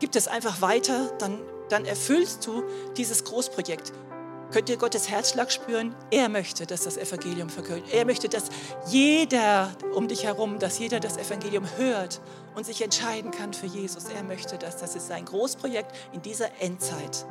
Gib 0.00 0.14
es 0.16 0.26
einfach 0.26 0.60
weiter, 0.60 1.12
dann, 1.20 1.40
dann 1.68 1.84
erfüllst 1.84 2.44
du 2.44 2.64
dieses 2.96 3.22
Großprojekt. 3.22 3.92
Könnt 4.50 4.68
ihr 4.68 4.76
Gottes 4.76 5.08
Herzschlag 5.08 5.52
spüren? 5.52 5.94
Er 6.10 6.28
möchte, 6.28 6.66
dass 6.66 6.82
das 6.82 6.96
Evangelium 6.96 7.48
verkündet. 7.48 7.94
Er 7.94 8.04
möchte, 8.04 8.28
dass 8.28 8.46
jeder 8.88 9.70
um 9.94 10.08
dich 10.08 10.24
herum, 10.24 10.58
dass 10.58 10.80
jeder 10.80 10.98
das 10.98 11.18
Evangelium 11.18 11.64
hört 11.76 12.20
und 12.56 12.66
sich 12.66 12.82
entscheiden 12.82 13.30
kann 13.30 13.54
für 13.54 13.66
Jesus. 13.66 14.06
Er 14.14 14.24
möchte 14.24 14.58
das. 14.58 14.78
Das 14.78 14.96
ist 14.96 15.06
sein 15.06 15.24
Großprojekt 15.26 15.94
in 16.12 16.20
dieser 16.22 16.48
Endzeit. 16.60 17.24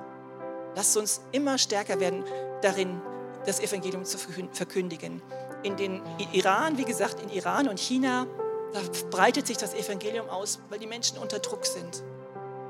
Lasst 0.74 0.95
uns 0.95 1.21
immer 1.34 1.58
stärker 1.58 2.00
werden 2.00 2.24
darin, 2.62 3.02
das 3.45 3.60
Evangelium 3.60 4.06
zu 4.06 4.17
verkündigen. 4.17 5.21
In 5.63 5.75
den 5.77 6.01
Iran, 6.32 6.77
wie 6.77 6.86
gesagt, 6.86 7.21
in 7.21 7.30
Iran 7.30 7.67
und 7.67 7.80
China, 7.80 8.27
da 8.73 8.80
breitet 9.10 9.47
sich 9.47 9.58
das 9.58 9.73
Evangelium 9.73 10.30
aus, 10.30 10.60
weil 10.69 10.80
die 10.80 10.88
Menschen 10.88 11.17
unter 11.17 11.39
Druck 11.39 11.65
sind. 11.65 12.04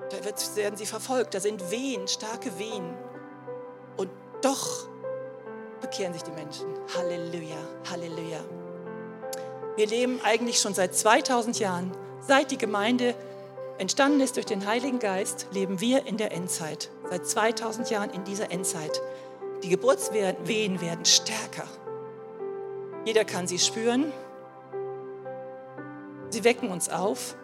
Da 0.10 0.18
werden 0.56 0.78
sie 0.78 0.86
verfolgt, 0.86 1.34
da 1.34 1.40
sind 1.40 1.72
Wehen, 1.72 2.08
starke 2.08 2.58
Wehen. 2.58 2.94
Und 3.98 4.10
doch 4.42 4.88
bekehren 5.80 6.14
sich 6.14 6.24
die 6.24 6.32
Menschen. 6.32 6.68
Halleluja, 6.96 7.58
Halleluja. 7.90 8.40
Wir 9.78 9.88
leben 9.88 10.20
eigentlich 10.24 10.60
schon 10.60 10.74
seit 10.74 10.96
2000 10.96 11.60
Jahren, 11.60 11.92
seit 12.20 12.52
die 12.52 12.58
Gemeinde 12.58 13.16
entstanden 13.78 14.20
ist 14.20 14.36
durch 14.36 14.46
den 14.46 14.68
Heiligen 14.68 15.00
Geist, 15.00 15.48
leben 15.54 15.80
wir 15.80 16.06
in 16.06 16.18
der 16.18 16.34
Endzeit. 16.34 16.90
Seit 17.10 17.26
2000 17.26 17.90
Jahren 17.90 18.10
in 18.12 18.24
dieser 18.24 18.52
Endzeit. 18.52 19.02
Die 19.64 19.70
Geburtswehen 19.70 20.82
werden 20.82 21.06
stärker. 21.06 21.68
Jeder 23.06 23.26
kann 23.26 23.48
sie 23.48 23.60
spüren. 23.60 24.12
Sie 26.30 26.44
wecken 26.44 26.70
uns 26.70 26.90
auf, 26.90 27.36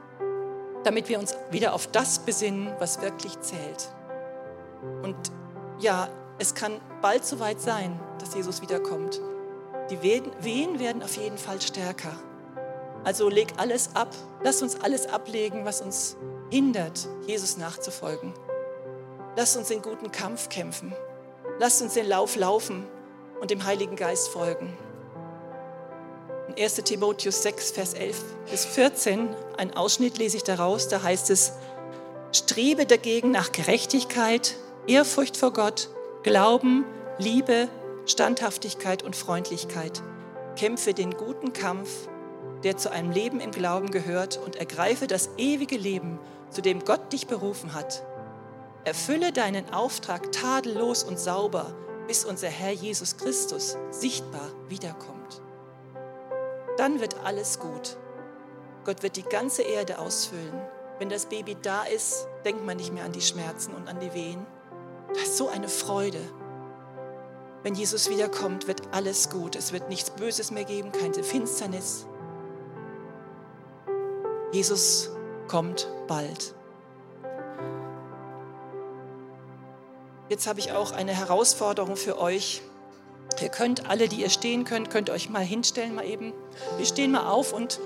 damit 0.84 1.10
wir 1.10 1.20
uns 1.20 1.36
wieder 1.52 1.74
auf 1.74 1.88
das 1.88 2.20
besinnen, 2.20 2.72
was 2.80 3.02
wirklich 3.02 3.40
zählt. 3.42 3.90
Und 5.04 5.16
ja, 5.80 6.10
es 6.40 6.56
kann 6.56 6.80
bald 7.02 7.26
soweit 7.26 7.60
sein, 7.60 8.00
dass 8.20 8.34
Jesus 8.36 8.62
wiederkommt. 8.62 9.22
Die 9.90 10.02
Wehen 10.02 10.80
werden 10.80 11.04
auf 11.04 11.18
jeden 11.18 11.38
Fall 11.38 11.62
stärker. 11.62 12.14
Also 13.04 13.30
leg 13.30 13.54
alles 13.58 13.96
ab. 13.96 14.10
Lass 14.44 14.62
uns 14.62 14.82
alles 14.82 15.08
ablegen, 15.08 15.66
was 15.66 15.82
uns 15.82 16.18
hindert, 16.50 17.08
Jesus 17.26 17.58
nachzufolgen. 17.58 18.34
Lass 19.36 19.56
uns 19.56 19.68
den 19.70 19.82
guten 19.82 20.12
Kampf 20.12 20.50
kämpfen. 20.50 20.94
Lass 21.60 21.82
uns 21.82 21.96
den 21.96 22.08
Lauf 22.08 22.36
laufen 22.36 22.86
und 23.42 23.50
dem 23.50 23.66
Heiligen 23.66 23.96
Geist 23.96 24.30
folgen. 24.30 24.78
In 26.48 26.64
1 26.64 26.76
Timotheus 26.76 27.42
6, 27.42 27.72
Vers 27.72 27.94
11 27.94 28.24
bis 28.50 28.66
14, 28.66 29.30
ein 29.58 29.76
Ausschnitt 29.76 30.20
lese 30.20 30.38
ich 30.38 30.44
daraus, 30.44 30.88
da 30.88 31.02
heißt 31.02 31.32
es, 31.32 31.54
strebe 32.32 32.86
dagegen 32.86 33.32
nach 33.32 33.52
Gerechtigkeit, 33.52 34.56
Ehrfurcht 34.86 35.36
vor 35.36 35.52
Gott, 35.52 35.90
Glauben, 36.22 36.86
Liebe, 37.18 37.70
Standhaftigkeit 38.06 39.02
und 39.02 39.16
Freundlichkeit. 39.16 40.04
Kämpfe 40.56 40.94
den 40.94 41.18
guten 41.18 41.54
Kampf, 41.54 41.90
der 42.64 42.78
zu 42.78 42.92
einem 42.92 43.12
Leben 43.12 43.40
im 43.40 43.52
Glauben 43.52 43.90
gehört 43.90 44.38
und 44.38 44.56
ergreife 44.58 45.08
das 45.08 45.30
ewige 45.38 45.78
Leben, 45.78 46.20
zu 46.52 46.62
dem 46.62 46.86
Gott 46.86 47.12
dich 47.12 47.26
berufen 47.28 47.74
hat. 47.74 48.04
Erfülle 48.88 49.34
deinen 49.34 49.74
Auftrag 49.74 50.32
tadellos 50.32 51.04
und 51.04 51.20
sauber, 51.20 51.76
bis 52.08 52.24
unser 52.24 52.48
Herr 52.48 52.72
Jesus 52.72 53.18
Christus 53.18 53.76
sichtbar 53.92 54.50
wiederkommt. 54.70 55.42
Dann 56.78 57.02
wird 57.02 57.18
alles 57.26 57.60
gut. 57.60 57.98
Gott 58.86 59.04
wird 59.04 59.18
die 59.18 59.24
ganze 59.24 59.64
Erde 59.64 60.00
ausfüllen. 60.00 60.54
Wenn 61.00 61.10
das 61.10 61.26
Baby 61.26 61.58
da 61.62 61.84
ist, 61.84 62.30
denkt 62.46 62.66
man 62.66 62.78
nicht 62.78 62.94
mehr 62.94 63.04
an 63.04 63.12
die 63.12 63.22
Schmerzen 63.22 63.74
und 63.74 63.90
an 63.90 64.00
die 64.00 64.14
Wehen. 64.14 64.48
Das 65.10 65.24
ist 65.24 65.38
so 65.38 65.50
eine 65.50 65.68
Freude. 65.68 66.22
Wenn 67.64 67.76
Jesus 67.76 68.10
wiederkommt, 68.10 68.70
wird 68.70 68.84
alles 68.94 69.30
gut. 69.30 69.58
Es 69.58 69.74
wird 69.74 69.90
nichts 69.90 70.12
Böses 70.12 70.50
mehr 70.50 70.64
geben, 70.64 70.94
keine 70.94 71.24
Finsternis. 71.24 72.06
Jesus 74.54 75.12
kommt 75.50 75.90
bald. 76.08 76.56
Jetzt 80.30 80.48
habe 80.48 80.60
ich 80.60 80.72
auch 80.72 80.92
eine 80.92 81.14
Herausforderung 81.14 81.96
für 81.96 82.20
euch. 82.20 82.62
Ihr 83.42 83.50
könnt 83.50 83.90
alle, 83.90 84.08
die 84.08 84.22
ihr 84.22 84.30
stehen 84.30 84.64
könnt, 84.64 84.90
könnt 84.90 85.10
euch 85.10 85.30
mal 85.30 85.44
hinstellen, 85.44 85.96
mal 85.96 86.06
eben. 86.06 86.34
Wir 86.78 86.86
stehen 86.86 87.12
mal 87.12 87.30
auf 87.30 87.54
und 87.54 87.80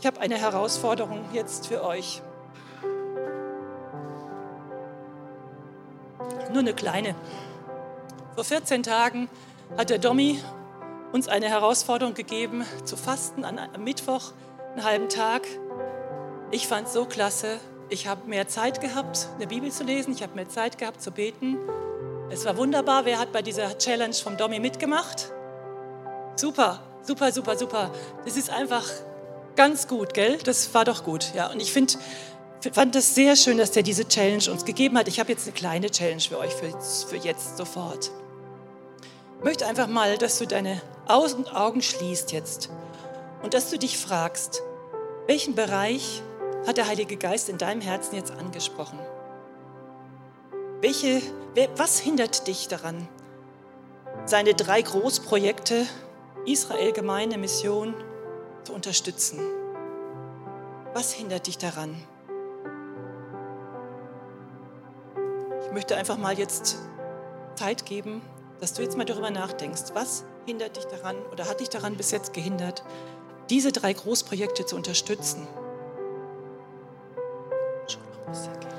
ich 0.00 0.06
habe 0.06 0.20
eine 0.20 0.36
Herausforderung 0.36 1.24
jetzt 1.32 1.66
für 1.66 1.84
euch. 1.84 2.22
nur 6.50 6.60
eine 6.60 6.74
kleine. 6.74 7.14
Vor 8.34 8.44
14 8.44 8.82
Tagen 8.82 9.28
hat 9.76 9.90
der 9.90 9.98
Domi 9.98 10.42
uns 11.12 11.28
eine 11.28 11.48
Herausforderung 11.48 12.14
gegeben, 12.14 12.64
zu 12.84 12.96
fasten 12.96 13.44
an 13.44 13.58
einem 13.58 13.84
Mittwoch, 13.84 14.32
einen 14.72 14.84
halben 14.84 15.08
Tag. 15.08 15.46
Ich 16.50 16.66
fand 16.68 16.86
es 16.86 16.92
so 16.92 17.04
klasse. 17.04 17.58
Ich 17.90 18.06
habe 18.06 18.28
mehr 18.28 18.48
Zeit 18.48 18.82
gehabt, 18.82 19.28
eine 19.36 19.46
Bibel 19.46 19.70
zu 19.70 19.82
lesen. 19.82 20.12
Ich 20.12 20.22
habe 20.22 20.34
mehr 20.34 20.48
Zeit 20.48 20.76
gehabt 20.76 21.00
zu 21.00 21.10
beten. 21.10 21.56
Es 22.30 22.44
war 22.44 22.58
wunderbar. 22.58 23.06
Wer 23.06 23.18
hat 23.18 23.32
bei 23.32 23.40
dieser 23.40 23.78
Challenge 23.78 24.12
vom 24.12 24.36
Domi 24.36 24.60
mitgemacht? 24.60 25.32
Super, 26.36 26.82
super, 27.02 27.32
super, 27.32 27.56
super. 27.56 27.90
Das 28.26 28.36
ist 28.36 28.50
einfach 28.50 28.84
ganz 29.56 29.88
gut, 29.88 30.12
gell? 30.12 30.36
Das 30.44 30.74
war 30.74 30.84
doch 30.84 31.02
gut. 31.02 31.32
Ja, 31.34 31.50
und 31.50 31.60
ich 31.60 31.72
finde, 31.72 31.94
fand 32.72 32.94
es 32.94 33.14
sehr 33.14 33.36
schön, 33.36 33.56
dass 33.56 33.74
er 33.74 33.82
diese 33.82 34.06
Challenge 34.06 34.50
uns 34.50 34.66
gegeben 34.66 34.98
hat. 34.98 35.08
Ich 35.08 35.18
habe 35.18 35.32
jetzt 35.32 35.46
eine 35.46 35.54
kleine 35.54 35.90
Challenge 35.90 36.20
für 36.20 36.38
euch 36.38 36.52
für, 36.52 36.78
für 37.08 37.16
jetzt 37.16 37.56
sofort. 37.56 38.10
Ich 39.38 39.44
möchte 39.44 39.66
einfach 39.66 39.86
mal, 39.86 40.18
dass 40.18 40.38
du 40.38 40.46
deine 40.46 40.82
Augen 41.06 41.80
schließt 41.80 42.32
jetzt 42.32 42.68
und 43.42 43.54
dass 43.54 43.70
du 43.70 43.78
dich 43.78 43.96
fragst, 43.96 44.62
welchen 45.26 45.54
Bereich 45.54 46.22
hat 46.66 46.76
der 46.76 46.86
Heilige 46.86 47.16
Geist 47.16 47.48
in 47.48 47.58
deinem 47.58 47.80
Herzen 47.80 48.16
jetzt 48.16 48.32
angesprochen? 48.32 48.98
Welche, 50.80 51.20
was 51.76 51.98
hindert 51.98 52.46
dich 52.46 52.68
daran, 52.68 53.08
seine 54.26 54.54
drei 54.54 54.82
Großprojekte, 54.82 55.86
Israel, 56.44 56.92
Gemeinde, 56.92 57.38
Mission, 57.38 57.94
zu 58.64 58.74
unterstützen. 58.74 59.40
Was 60.92 61.12
hindert 61.12 61.46
dich 61.46 61.56
daran? 61.56 61.96
Ich 65.64 65.72
möchte 65.72 65.96
einfach 65.96 66.18
mal 66.18 66.38
jetzt 66.38 66.76
Zeit 67.54 67.86
geben, 67.86 68.20
dass 68.60 68.74
du 68.74 68.82
jetzt 68.82 68.96
mal 68.96 69.04
darüber 69.04 69.30
nachdenkst. 69.30 69.94
Was 69.94 70.24
hindert 70.46 70.76
dich 70.76 70.84
daran 70.84 71.16
oder 71.32 71.48
hat 71.48 71.60
dich 71.60 71.70
daran 71.70 71.96
bis 71.96 72.10
jetzt 72.10 72.32
gehindert, 72.32 72.82
diese 73.48 73.72
drei 73.72 73.92
Großprojekte 73.92 74.66
zu 74.66 74.76
unterstützen? 74.76 75.46
Schon 78.34 78.77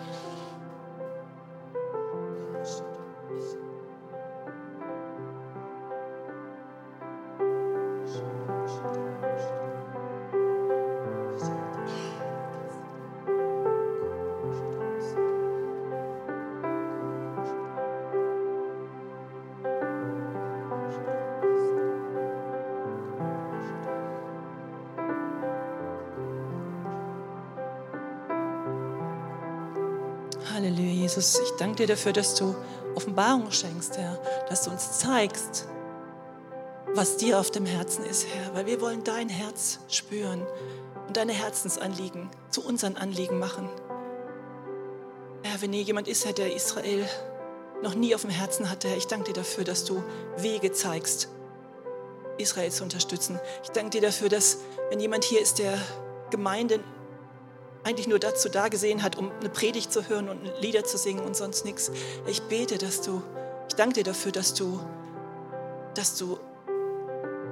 Halleluja, 30.59 30.91
Jesus. 30.91 31.39
Ich 31.39 31.51
danke 31.51 31.77
dir 31.77 31.87
dafür, 31.87 32.11
dass 32.11 32.35
du 32.35 32.53
Offenbarung 32.93 33.49
schenkst, 33.49 33.97
Herr, 33.97 34.21
dass 34.49 34.63
du 34.63 34.71
uns 34.71 34.99
zeigst, 34.99 35.69
was 36.93 37.15
dir 37.15 37.39
auf 37.39 37.49
dem 37.49 37.65
Herzen 37.65 38.03
ist, 38.03 38.27
Herr, 38.27 38.53
weil 38.53 38.65
wir 38.65 38.81
wollen 38.81 39.05
dein 39.05 39.29
Herz 39.29 39.79
spüren 39.87 40.45
und 41.07 41.15
deine 41.15 41.31
Herzensanliegen 41.31 42.29
zu 42.49 42.61
unseren 42.61 42.97
Anliegen 42.97 43.39
machen. 43.39 43.69
Herr, 45.43 45.61
wenn 45.61 45.71
hier 45.71 45.83
jemand 45.83 46.09
ist, 46.09 46.25
Herr, 46.25 46.33
der 46.33 46.53
Israel 46.53 47.07
noch 47.81 47.95
nie 47.95 48.13
auf 48.13 48.23
dem 48.23 48.29
Herzen 48.29 48.69
hatte, 48.69 48.89
Herr, 48.89 48.97
ich 48.97 49.07
danke 49.07 49.31
dir 49.31 49.39
dafür, 49.39 49.63
dass 49.63 49.85
du 49.85 50.03
Wege 50.35 50.73
zeigst, 50.73 51.29
Israel 52.37 52.69
zu 52.69 52.83
unterstützen. 52.83 53.39
Ich 53.63 53.69
danke 53.69 53.91
dir 53.91 54.01
dafür, 54.01 54.27
dass 54.27 54.57
wenn 54.89 54.99
jemand 54.99 55.23
hier 55.23 55.39
ist, 55.39 55.59
der 55.59 55.77
Gemeinden 56.31 56.83
eigentlich 57.89 58.07
nur 58.07 58.19
dazu 58.19 58.49
da 58.49 58.67
gesehen 58.67 59.01
hat, 59.01 59.17
um 59.17 59.31
eine 59.39 59.49
Predigt 59.49 59.91
zu 59.91 60.07
hören 60.07 60.29
und 60.29 60.39
Lieder 60.61 60.83
zu 60.83 60.97
singen 60.97 61.21
und 61.21 61.35
sonst 61.35 61.65
nichts. 61.65 61.91
Ich 62.27 62.43
bete, 62.43 62.77
dass 62.77 63.01
du, 63.01 63.23
ich 63.67 63.75
danke 63.75 63.95
dir 63.95 64.03
dafür, 64.03 64.31
dass 64.31 64.53
du, 64.53 64.79
dass 65.95 66.15
du 66.15 66.39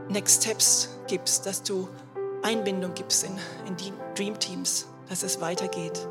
Next 0.10 0.44
Steps 0.44 0.90
gibst, 1.08 1.48
dass 1.48 1.64
du 1.64 1.88
Einbindung 2.44 2.94
gibst 2.94 3.24
in, 3.24 3.36
in 3.66 3.76
die 3.78 3.92
Dream 4.16 4.40
Teams, 4.40 4.86
dass 5.10 5.24
es 5.24 5.42
weitergeht, 5.42 6.08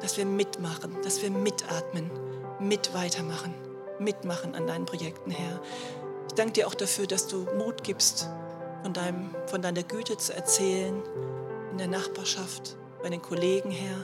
dass 0.00 0.16
wir 0.16 0.24
mitmachen, 0.24 0.96
dass 1.04 1.20
wir 1.20 1.30
mitatmen, 1.30 2.10
mit 2.58 2.94
weitermachen, 2.94 3.54
mitmachen 3.98 4.54
an 4.54 4.66
deinen 4.66 4.86
Projekten, 4.86 5.30
Herr. 5.30 5.60
Ich 6.28 6.34
danke 6.34 6.54
dir 6.54 6.66
auch 6.66 6.74
dafür, 6.74 7.06
dass 7.06 7.28
du 7.28 7.46
Mut 7.58 7.84
gibst, 7.84 8.30
von, 8.82 8.94
deinem, 8.94 9.34
von 9.46 9.60
deiner 9.60 9.82
Güte 9.82 10.16
zu 10.16 10.34
erzählen 10.34 11.02
in 11.70 11.78
der 11.78 11.88
Nachbarschaft, 11.88 12.76
bei 13.02 13.10
den 13.10 13.20
Kollegen, 13.20 13.70
Herr. 13.70 13.96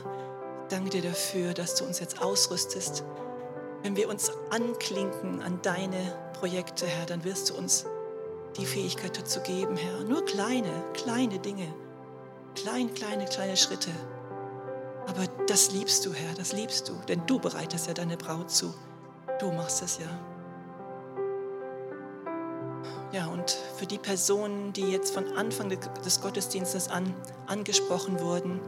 Ich 0.63 0.75
danke 0.75 0.91
dir 0.91 1.03
dafür, 1.03 1.55
dass 1.55 1.77
du 1.77 1.85
uns 1.85 2.01
jetzt 2.01 2.21
ausrüstest. 2.21 3.05
Wenn 3.83 3.97
wir 3.97 4.09
uns 4.09 4.33
anklinken 4.51 5.41
an 5.41 5.61
deine 5.63 6.33
Projekte, 6.35 6.87
Herr, 6.87 7.07
dann 7.07 7.25
wirst 7.25 7.51
du 7.51 7.55
uns 7.55 7.87
die 8.57 8.67
Fähigkeit 8.67 9.17
dazu 9.17 9.41
geben, 9.41 9.77
Herr. 9.77 10.05
Nur 10.05 10.25
kleine, 10.25 10.85
kleine 10.95 11.39
Dinge. 11.39 11.73
Kleine, 12.55 12.91
kleine, 12.91 13.25
kleine 13.27 13.57
Schritte. 13.57 13.91
Aber 15.07 15.27
das 15.47 15.73
liebst 15.73 16.05
du, 16.05 16.13
Herr, 16.13 16.35
das 16.35 16.53
liebst 16.53 16.89
du. 16.89 16.95
Denn 17.07 17.23
du 17.27 17.39
bereitest 17.39 17.87
ja 17.87 17.95
deine 17.95 18.17
Braut 18.17 18.51
zu. 18.51 18.75
Du 19.39 19.53
machst 19.53 19.83
es 19.83 19.99
ja. 19.99 20.38
Ja, 23.11 23.27
und 23.27 23.51
für 23.77 23.87
die 23.87 23.97
Personen, 23.97 24.73
die 24.75 24.83
jetzt 24.83 25.15
von 25.15 25.33
Anfang 25.33 25.71
des 25.71 26.21
Gottesdienstes 26.21 26.89
an 26.89 27.15
angesprochen 27.47 28.21
wurden, 28.21 28.61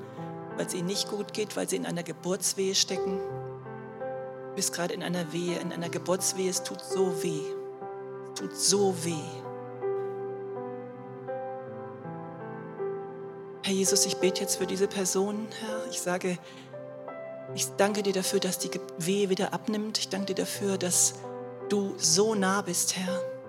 weil 0.57 0.67
es 0.67 0.73
ihnen 0.73 0.87
nicht 0.87 1.11
gut 1.11 1.35
geht, 1.35 1.57
weil 1.57 1.69
sie 1.69 1.77
in 1.77 1.85
einer 1.85 2.03
Geburtswehe 2.03 2.75
stecken. 2.75 3.19
Du 3.19 4.57
bist 4.57 4.73
gerade 4.73 4.95
in 4.95 5.03
einer 5.03 5.33
Wehe, 5.33 5.59
in 5.59 5.73
einer 5.73 5.91
Geburtswehe, 5.91 6.49
es 6.49 6.63
tut 6.63 6.81
so 6.81 7.23
weh. 7.23 7.43
Es 8.29 8.41
tut 8.41 8.57
so 8.57 8.95
weh. 9.05 9.13
Herr 13.63 13.75
Jesus, 13.75 14.07
ich 14.07 14.17
bete 14.17 14.41
jetzt 14.41 14.57
für 14.57 14.67
diese 14.67 14.89
Person, 14.89 15.49
Herr. 15.61 15.87
Ich 15.91 16.01
sage, 16.01 16.39
ich 17.55 17.67
danke 17.77 18.03
dir 18.03 18.15
dafür, 18.15 18.41
dass 18.41 18.59
die 18.59 18.71
Wehe 18.97 19.29
wieder 19.29 19.53
abnimmt. 19.53 19.99
Ich 19.99 20.09
danke 20.09 20.35
dir 20.35 20.43
dafür, 20.43 20.79
dass 20.79 21.15
du 21.69 21.95
so 21.99 22.35
nah 22.35 22.63
bist, 22.63 22.97
Herr. 22.97 23.40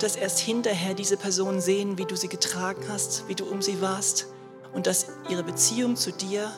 Dass 0.00 0.16
erst 0.16 0.40
hinterher 0.40 0.94
diese 0.94 1.16
Personen 1.16 1.60
sehen, 1.60 1.98
wie 1.98 2.06
du 2.06 2.16
sie 2.16 2.28
getragen 2.28 2.82
hast, 2.88 3.28
wie 3.28 3.34
du 3.34 3.44
um 3.44 3.62
sie 3.62 3.80
warst 3.80 4.26
und 4.72 4.86
dass 4.86 5.06
ihre 5.28 5.42
Beziehung 5.42 5.94
zu 5.94 6.10
dir 6.10 6.50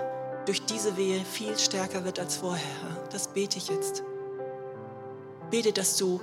durch 0.47 0.65
diese 0.65 0.97
Wehe 0.97 1.25
viel 1.25 1.59
stärker 1.59 2.05
wird 2.05 2.19
als 2.19 2.37
vorher. 2.37 3.07
Das 3.11 3.29
bete 3.29 3.59
ich 3.59 3.69
jetzt. 3.69 4.03
Bete, 5.51 5.73
dass 5.73 5.97
du 5.97 6.21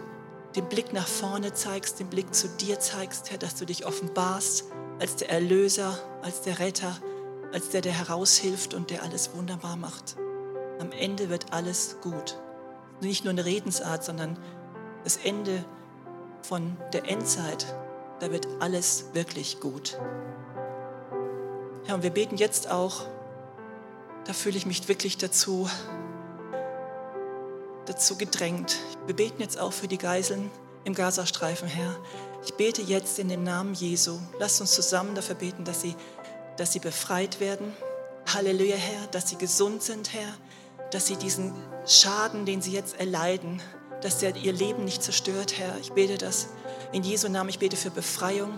den 0.55 0.67
Blick 0.67 0.93
nach 0.93 1.07
vorne 1.07 1.53
zeigst, 1.53 1.99
den 1.99 2.07
Blick 2.07 2.33
zu 2.33 2.47
dir 2.47 2.79
zeigst, 2.79 3.29
Herr, 3.29 3.37
dass 3.37 3.55
du 3.55 3.65
dich 3.65 3.85
offenbarst 3.85 4.65
als 4.99 5.17
der 5.17 5.29
Erlöser, 5.29 5.97
als 6.21 6.41
der 6.41 6.59
Retter, 6.59 6.97
als 7.53 7.69
der, 7.69 7.81
der 7.81 7.93
heraushilft 7.93 8.73
und 8.73 8.89
der 8.89 9.03
alles 9.03 9.31
wunderbar 9.35 9.75
macht. 9.75 10.17
Am 10.79 10.91
Ende 10.91 11.29
wird 11.29 11.53
alles 11.53 11.97
gut. 12.01 12.39
Nicht 13.01 13.23
nur 13.23 13.31
eine 13.31 13.45
Redensart, 13.45 14.03
sondern 14.03 14.37
das 15.03 15.17
Ende 15.17 15.63
von 16.41 16.77
der 16.93 17.07
Endzeit, 17.09 17.65
da 18.19 18.31
wird 18.31 18.47
alles 18.59 19.05
wirklich 19.13 19.59
gut. 19.59 19.97
Ja, 21.87 21.95
und 21.95 22.03
wir 22.03 22.11
beten 22.11 22.37
jetzt 22.37 22.69
auch, 22.69 23.05
da 24.25 24.33
fühle 24.33 24.57
ich 24.57 24.65
mich 24.65 24.87
wirklich 24.87 25.17
dazu, 25.17 25.69
dazu 27.85 28.17
gedrängt. 28.17 28.77
Wir 29.07 29.15
beten 29.15 29.41
jetzt 29.41 29.59
auch 29.59 29.73
für 29.73 29.87
die 29.87 29.97
Geiseln 29.97 30.51
im 30.83 30.93
Gazastreifen, 30.93 31.67
Herr. 31.67 31.95
Ich 32.45 32.53
bete 32.53 32.81
jetzt 32.81 33.19
in 33.19 33.29
dem 33.29 33.43
Namen 33.43 33.73
Jesu. 33.73 34.19
Lasst 34.37 34.61
uns 34.61 34.73
zusammen 34.73 35.15
dafür 35.15 35.35
beten, 35.35 35.65
dass 35.65 35.81
sie, 35.81 35.95
dass 36.57 36.73
sie 36.73 36.79
befreit 36.79 37.39
werden. 37.39 37.73
Halleluja, 38.33 38.75
Herr, 38.75 39.07
dass 39.07 39.29
sie 39.29 39.37
gesund 39.37 39.81
sind, 39.81 40.13
Herr, 40.13 40.33
dass 40.91 41.07
sie 41.07 41.15
diesen 41.15 41.53
Schaden, 41.85 42.45
den 42.45 42.61
sie 42.61 42.71
jetzt 42.71 42.99
erleiden, 42.99 43.61
dass 44.01 44.19
der 44.19 44.35
ihr 44.35 44.53
Leben 44.53 44.85
nicht 44.85 45.03
zerstört, 45.03 45.57
Herr. 45.57 45.77
Ich 45.81 45.91
bete 45.91 46.17
das 46.17 46.47
in 46.91 47.03
Jesu 47.03 47.29
Namen. 47.29 47.49
Ich 47.49 47.59
bete 47.59 47.75
für 47.77 47.91
Befreiung. 47.91 48.57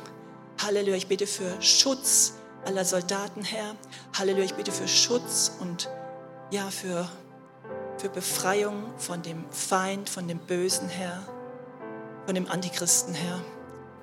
Halleluja, 0.61 0.95
ich 0.95 1.07
bete 1.07 1.27
für 1.27 1.61
Schutz 1.61 2.33
aller 2.65 2.85
Soldaten, 2.85 3.43
Herr. 3.43 3.75
Halleluja, 4.17 4.45
ich 4.45 4.53
bitte 4.53 4.71
für 4.71 4.87
Schutz 4.87 5.51
und 5.59 5.89
ja, 6.51 6.69
für, 6.69 7.09
für 7.97 8.09
Befreiung 8.09 8.93
von 8.97 9.21
dem 9.21 9.45
Feind, 9.51 10.09
von 10.09 10.27
dem 10.27 10.37
Bösen, 10.39 10.89
Herr, 10.89 11.23
von 12.25 12.35
dem 12.35 12.49
Antichristen, 12.49 13.13
Herr, 13.13 13.39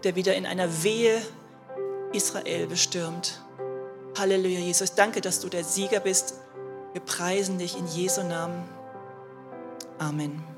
der 0.04 0.16
wieder 0.16 0.34
in 0.34 0.46
einer 0.46 0.82
Wehe 0.82 1.22
Israel 2.12 2.66
bestürmt. 2.66 3.40
Halleluja, 4.18 4.58
Jesus. 4.58 4.94
Danke, 4.94 5.20
dass 5.20 5.40
du 5.40 5.48
der 5.48 5.62
Sieger 5.62 6.00
bist. 6.00 6.34
Wir 6.92 7.02
preisen 7.02 7.58
dich 7.58 7.78
in 7.78 7.86
Jesu 7.86 8.22
Namen. 8.22 8.64
Amen. 9.98 10.57